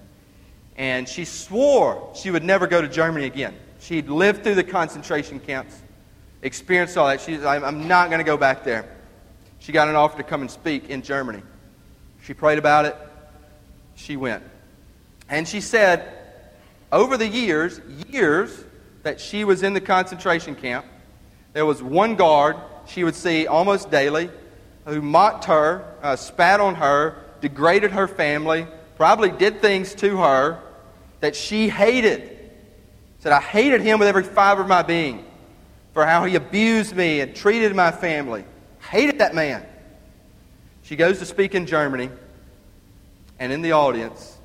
And 0.76 1.08
she 1.08 1.24
swore 1.24 2.10
she 2.14 2.30
would 2.30 2.44
never 2.44 2.66
go 2.66 2.82
to 2.82 2.88
Germany 2.88 3.26
again. 3.26 3.54
She'd 3.78 4.08
lived 4.08 4.42
through 4.42 4.54
the 4.56 4.64
concentration 4.64 5.38
camps, 5.38 5.82
experienced 6.42 6.96
all 6.96 7.08
that. 7.08 7.20
She's, 7.20 7.44
I'm 7.44 7.86
not 7.86 8.08
going 8.08 8.18
to 8.18 8.24
go 8.24 8.36
back 8.36 8.64
there. 8.64 8.88
She 9.58 9.72
got 9.72 9.88
an 9.88 9.94
offer 9.94 10.16
to 10.16 10.22
come 10.22 10.40
and 10.40 10.50
speak 10.50 10.88
in 10.88 11.02
Germany. 11.02 11.42
She 12.22 12.34
prayed 12.34 12.58
about 12.58 12.86
it. 12.86 12.96
She 13.94 14.16
went. 14.16 14.42
And 15.28 15.46
she 15.46 15.60
said, 15.60 16.08
over 16.90 17.16
the 17.16 17.26
years, 17.26 17.80
years 18.08 18.64
that 19.02 19.20
she 19.20 19.44
was 19.44 19.62
in 19.62 19.74
the 19.74 19.80
concentration 19.80 20.54
camp, 20.54 20.86
there 21.52 21.66
was 21.66 21.82
one 21.82 22.16
guard 22.16 22.56
she 22.86 23.04
would 23.04 23.14
see 23.14 23.46
almost 23.46 23.90
daily 23.90 24.30
who 24.86 25.00
mocked 25.00 25.44
her, 25.44 25.84
uh, 26.02 26.16
spat 26.16 26.60
on 26.60 26.74
her, 26.74 27.16
degraded 27.40 27.90
her 27.92 28.08
family, 28.08 28.66
probably 28.96 29.30
did 29.30 29.60
things 29.60 29.94
to 29.96 30.18
her 30.18 30.60
that 31.24 31.34
she 31.34 31.70
hated. 31.70 32.38
Said, 33.20 33.32
I 33.32 33.40
hated 33.40 33.80
him 33.80 33.98
with 33.98 34.08
every 34.08 34.24
fiber 34.24 34.60
of 34.60 34.68
my 34.68 34.82
being 34.82 35.24
for 35.94 36.04
how 36.04 36.26
he 36.26 36.34
abused 36.34 36.94
me 36.94 37.20
and 37.20 37.34
treated 37.34 37.74
my 37.74 37.90
family. 37.92 38.44
Hated 38.90 39.20
that 39.20 39.34
man. 39.34 39.64
She 40.82 40.96
goes 40.96 41.20
to 41.20 41.24
speak 41.24 41.54
in 41.54 41.64
Germany, 41.64 42.10
and 43.38 43.52
in 43.52 43.62
the 43.62 43.72
audience, 43.72 44.36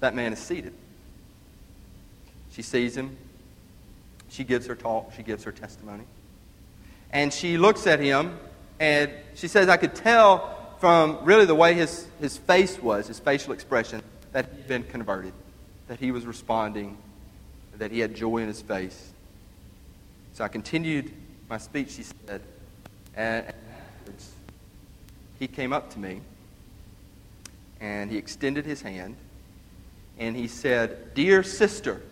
that 0.00 0.16
man 0.16 0.32
is 0.32 0.40
seated. 0.40 0.72
She 2.50 2.62
sees 2.62 2.96
him. 2.96 3.16
She 4.30 4.42
gives 4.42 4.66
her 4.66 4.74
talk. 4.74 5.12
She 5.16 5.22
gives 5.22 5.44
her 5.44 5.52
testimony. 5.52 6.02
And 7.12 7.32
she 7.32 7.56
looks 7.56 7.86
at 7.86 8.00
him, 8.00 8.36
and 8.80 9.12
she 9.36 9.46
says, 9.46 9.68
I 9.68 9.76
could 9.76 9.94
tell 9.94 10.74
from 10.80 11.18
really 11.22 11.44
the 11.44 11.54
way 11.54 11.74
his, 11.74 12.08
his 12.20 12.36
face 12.36 12.80
was, 12.80 13.06
his 13.06 13.20
facial 13.20 13.52
expression, 13.52 14.02
that 14.32 14.46
he'd 14.46 14.68
been 14.68 14.84
converted, 14.84 15.32
that 15.88 15.98
he 15.98 16.12
was 16.12 16.26
responding, 16.26 16.96
that 17.76 17.90
he 17.90 18.00
had 18.00 18.14
joy 18.14 18.38
in 18.38 18.48
his 18.48 18.62
face. 18.62 19.12
So 20.34 20.44
I 20.44 20.48
continued 20.48 21.12
my 21.48 21.58
speech, 21.58 21.90
she 21.90 22.04
said, 22.04 22.42
and 23.16 23.46
afterwards, 23.46 24.30
he 25.38 25.48
came 25.48 25.72
up 25.72 25.90
to 25.90 25.98
me 25.98 26.20
and 27.80 28.10
he 28.10 28.16
extended 28.16 28.64
his 28.64 28.82
hand 28.82 29.16
and 30.18 30.36
he 30.36 30.46
said, 30.46 31.14
Dear 31.14 31.42
sister, 31.42 32.02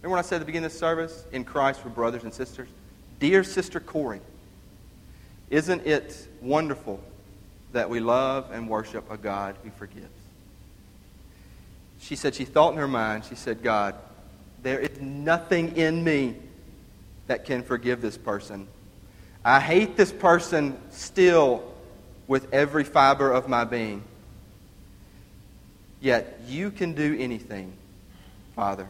remember 0.00 0.16
when 0.16 0.18
I 0.18 0.22
said 0.22 0.36
at 0.36 0.38
the 0.40 0.44
beginning 0.46 0.66
of 0.66 0.72
the 0.72 0.78
service, 0.78 1.24
in 1.32 1.44
Christ 1.44 1.80
we're 1.84 1.90
brothers 1.90 2.22
and 2.22 2.32
sisters? 2.32 2.68
Dear 3.18 3.42
Sister 3.42 3.80
Corrie, 3.80 4.20
isn't 5.50 5.86
it 5.86 6.28
wonderful 6.40 7.02
that 7.76 7.90
we 7.90 8.00
love 8.00 8.50
and 8.52 8.68
worship 8.68 9.10
a 9.10 9.18
God 9.18 9.54
who 9.62 9.70
forgives. 9.70 10.06
She 12.06 12.14
said 12.14 12.36
she 12.36 12.44
thought 12.44 12.72
in 12.72 12.78
her 12.78 12.86
mind, 12.86 13.24
she 13.24 13.34
said, 13.34 13.64
God, 13.64 13.96
there 14.62 14.78
is 14.78 15.00
nothing 15.00 15.76
in 15.76 16.04
me 16.04 16.36
that 17.26 17.44
can 17.44 17.64
forgive 17.64 18.00
this 18.00 18.16
person. 18.16 18.68
I 19.44 19.58
hate 19.58 19.96
this 19.96 20.12
person 20.12 20.78
still 20.90 21.64
with 22.28 22.52
every 22.54 22.84
fiber 22.84 23.32
of 23.32 23.48
my 23.48 23.64
being. 23.64 24.04
Yet 26.00 26.38
you 26.46 26.70
can 26.70 26.92
do 26.94 27.16
anything, 27.18 27.72
Father. 28.54 28.88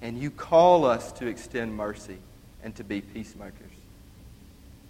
And 0.00 0.18
you 0.18 0.30
call 0.30 0.86
us 0.86 1.12
to 1.12 1.26
extend 1.26 1.76
mercy 1.76 2.16
and 2.64 2.74
to 2.76 2.84
be 2.84 3.02
peacemakers. 3.02 3.72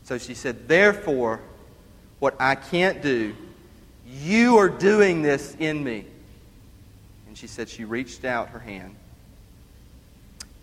So 0.04 0.16
she 0.16 0.34
said, 0.34 0.68
Therefore, 0.68 1.40
what 2.20 2.36
I 2.38 2.54
can't 2.54 3.02
do, 3.02 3.34
you 4.06 4.58
are 4.58 4.68
doing 4.68 5.22
this 5.22 5.56
in 5.58 5.82
me. 5.82 6.04
She 7.40 7.46
said 7.46 7.70
she 7.70 7.84
reached 7.84 8.26
out 8.26 8.50
her 8.50 8.58
hand, 8.58 8.94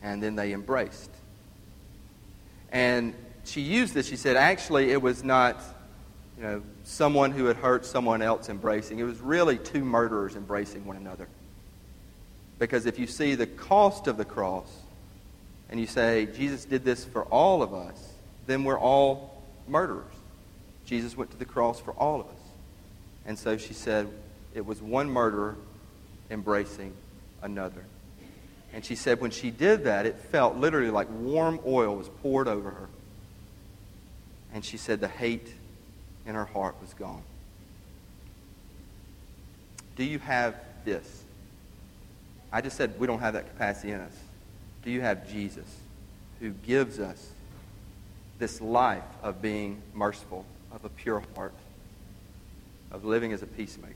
and 0.04 0.22
then 0.22 0.36
they 0.36 0.54
embraced. 0.54 1.10
And 2.72 3.16
she 3.46 3.62
used 3.62 3.96
this. 3.96 4.08
She 4.08 4.16
said, 4.16 4.38
actually, 4.38 4.92
it 4.92 5.02
was 5.02 5.24
not, 5.24 5.60
you 6.38 6.44
know, 6.44 6.62
someone 6.84 7.32
who 7.32 7.46
had 7.46 7.56
hurt 7.56 7.84
someone 7.84 8.22
else 8.22 8.48
embracing. 8.48 9.00
It 9.00 9.06
was 9.06 9.20
really 9.20 9.58
two 9.58 9.84
murderers 9.84 10.36
embracing 10.36 10.86
one 10.86 10.98
another. 10.98 11.28
Because 12.60 12.86
if 12.86 13.00
you 13.00 13.08
see 13.08 13.34
the 13.34 13.48
cost 13.48 14.06
of 14.06 14.18
the 14.18 14.26
cross, 14.26 14.70
and 15.72 15.80
you 15.80 15.88
say, 15.88 16.28
Jesus 16.28 16.63
did 16.63 16.86
this 16.86 17.04
for 17.06 17.24
all 17.24 17.63
of 17.63 17.74
us, 17.74 18.13
then 18.46 18.63
we're 18.63 18.80
all 18.80 19.42
murderers. 19.68 20.13
Jesus 20.86 21.18
went 21.18 21.32
to 21.32 21.38
the 21.38 21.46
cross 21.46 21.80
for 21.80 21.94
all 21.94 22.22
of 22.22 22.28
us. 22.28 22.34
And 23.26 23.40
so 23.40 23.58
she 23.58 23.74
said, 23.74 24.08
it 24.54 24.63
was 24.63 24.80
one 24.80 25.10
murderer 25.10 25.56
embracing 26.30 26.94
another. 27.42 27.84
And 28.74 28.84
she 28.84 28.96
said 28.96 29.22
when 29.22 29.32
she 29.32 29.50
did 29.50 29.86
that, 29.86 30.06
it 30.06 30.18
felt 30.18 30.58
literally 30.58 30.92
like 30.92 31.10
warm 31.10 31.60
oil 31.66 31.96
was 31.96 32.10
poured 32.22 32.48
over 32.48 32.70
her. 32.70 32.90
And 34.54 34.63
she 34.63 34.78
said 34.78 35.00
the 35.00 35.08
hate 35.08 35.54
in 36.26 36.36
her 36.36 36.46
heart 36.46 36.76
was 36.82 36.94
gone. 36.94 37.24
Do 39.96 40.04
you 40.04 40.20
have 40.20 40.56
this? 40.86 41.24
I 42.52 42.62
just 42.62 42.78
said 42.78 43.00
we 43.00 43.08
don't 43.08 43.20
have 43.20 43.34
that 43.34 43.48
capacity 43.48 43.92
in 43.92 44.00
us. 44.00 44.13
Do 44.84 44.92
you 44.92 45.02
have 45.02 45.30
Jesus 45.30 45.66
who 46.40 46.52
gives 46.52 47.00
us 47.00 47.32
this 48.40 48.62
life 48.62 49.04
of 49.24 49.42
being 49.42 49.82
merciful, 49.94 50.46
of 50.72 50.86
a 50.86 50.90
pure 50.90 51.24
heart, 51.36 51.54
of 52.92 53.04
living 53.04 53.34
as 53.34 53.42
a 53.42 53.48
peacemaker? 53.48 53.96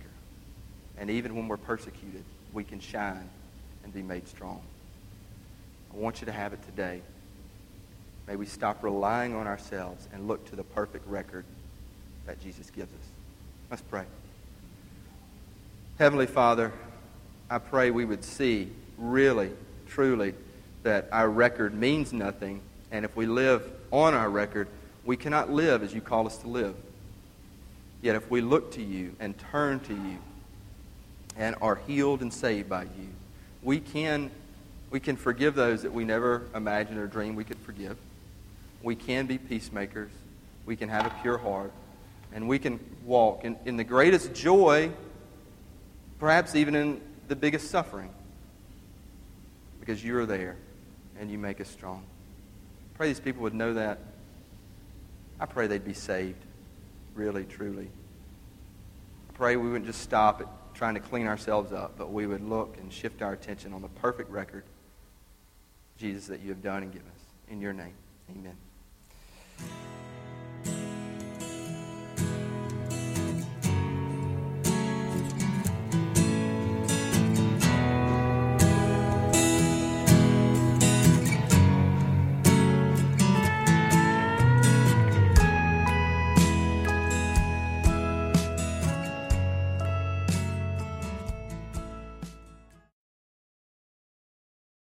And 1.02 1.10
even 1.10 1.36
when 1.36 1.48
we're 1.48 1.58
persecuted, 1.58 2.24
we 2.54 2.64
can 2.64 2.80
shine 2.80 3.28
and 3.84 3.92
be 3.92 4.04
made 4.04 4.28
strong. 4.28 4.62
I 5.92 5.98
want 5.98 6.22
you 6.22 6.28
to 6.28 6.32
have 6.32 6.54
it 6.54 6.62
today. 6.64 7.02
May 8.28 8.36
we 8.36 8.46
stop 8.46 8.84
relying 8.84 9.34
on 9.34 9.48
ourselves 9.48 10.08
and 10.14 10.28
look 10.28 10.46
to 10.52 10.56
the 10.56 10.64
perfect 10.64 11.08
record 11.08 11.44
that 12.28 12.40
Jesus 12.40 12.70
gives 12.70 12.94
us. 12.94 13.08
Let's 13.72 13.82
pray. 13.82 14.04
Heavenly 15.98 16.28
Father, 16.28 16.72
I 17.50 17.58
pray 17.58 17.90
we 17.90 18.06
would 18.06 18.24
see 18.24 18.70
really, 19.00 19.50
truly, 19.88 20.36
that 20.84 21.10
our 21.12 21.32
record 21.32 21.74
means 21.74 22.14
nothing, 22.14 22.62
and 22.92 23.06
if 23.06 23.16
we 23.16 23.26
live 23.26 23.64
on 23.90 24.14
our 24.14 24.30
record, 24.30 24.68
we 25.04 25.18
cannot 25.18 25.50
live 25.50 25.82
as 25.82 25.96
you 25.96 26.02
call 26.02 26.28
us 26.28 26.38
to 26.38 26.48
live. 26.48 26.76
Yet 28.04 28.16
if 28.16 28.30
we 28.30 28.42
look 28.42 28.74
to 28.74 28.84
you 28.84 29.16
and 29.20 29.36
turn 29.52 29.80
to 29.80 29.94
you 29.96 30.20
and 31.42 31.56
are 31.60 31.82
healed 31.88 32.22
and 32.22 32.32
saved 32.32 32.70
by 32.70 32.84
you, 32.84 33.10
we 33.64 33.80
can, 33.80 34.30
we 34.92 35.00
can 35.00 35.16
forgive 35.16 35.56
those 35.56 35.82
that 35.82 35.92
we 35.92 36.06
never 36.06 36.44
imagined 36.54 37.00
or 37.00 37.08
dreamed 37.08 37.36
we 37.36 37.44
could 37.44 37.58
forgive. 37.58 37.98
We 38.84 38.96
can 38.96 39.26
be 39.26 39.40
peacemakers. 39.40 40.12
We 40.68 40.76
can 40.76 40.88
have 40.90 41.08
a 41.08 41.10
pure 41.24 41.40
heart. 41.40 41.72
And 42.32 42.48
we 42.48 42.60
can 42.60 42.80
walk 43.04 43.44
in, 43.44 43.58
in 43.66 43.76
the 43.76 43.84
greatest 43.84 44.36
joy, 44.36 44.92
perhaps 46.20 46.54
even 46.54 46.76
in 46.76 47.02
the 47.28 47.36
biggest 47.36 47.72
suffering, 47.72 48.12
because 49.80 50.04
you 50.04 50.16
are 50.20 50.28
there 50.28 50.58
and 51.20 51.32
you 51.32 51.40
make 51.40 51.60
us 51.60 51.70
strong. 51.70 52.04
I 52.94 52.98
Pray 52.98 53.08
these 53.08 53.20
people 53.20 53.42
would 53.42 53.56
know 53.56 53.74
that. 53.74 53.98
I 55.40 55.48
pray 55.48 55.66
they'd 55.66 55.84
be 55.84 55.94
saved, 55.94 56.46
really, 57.16 57.46
truly. 57.46 57.88
I 59.30 59.34
pray 59.34 59.56
we 59.56 59.70
wouldn't 59.70 59.88
just 59.88 60.02
stop 60.02 60.42
at 60.42 60.48
trying 60.82 60.96
to 60.96 61.00
clean 61.00 61.28
ourselves 61.28 61.72
up, 61.72 61.96
but 61.96 62.12
we 62.12 62.26
would 62.26 62.42
look 62.42 62.76
and 62.80 62.92
shift 62.92 63.22
our 63.22 63.34
attention 63.34 63.72
on 63.72 63.84
the 63.84 63.88
perfect 63.88 64.32
record, 64.32 64.64
Jesus, 65.96 66.26
that 66.26 66.40
you 66.40 66.50
have 66.50 66.64
done 66.64 66.82
and 66.82 66.92
given 66.92 67.08
us. 67.08 67.22
In 67.52 67.62
your 67.62 67.72
name, 67.72 67.94
amen. 68.32 68.58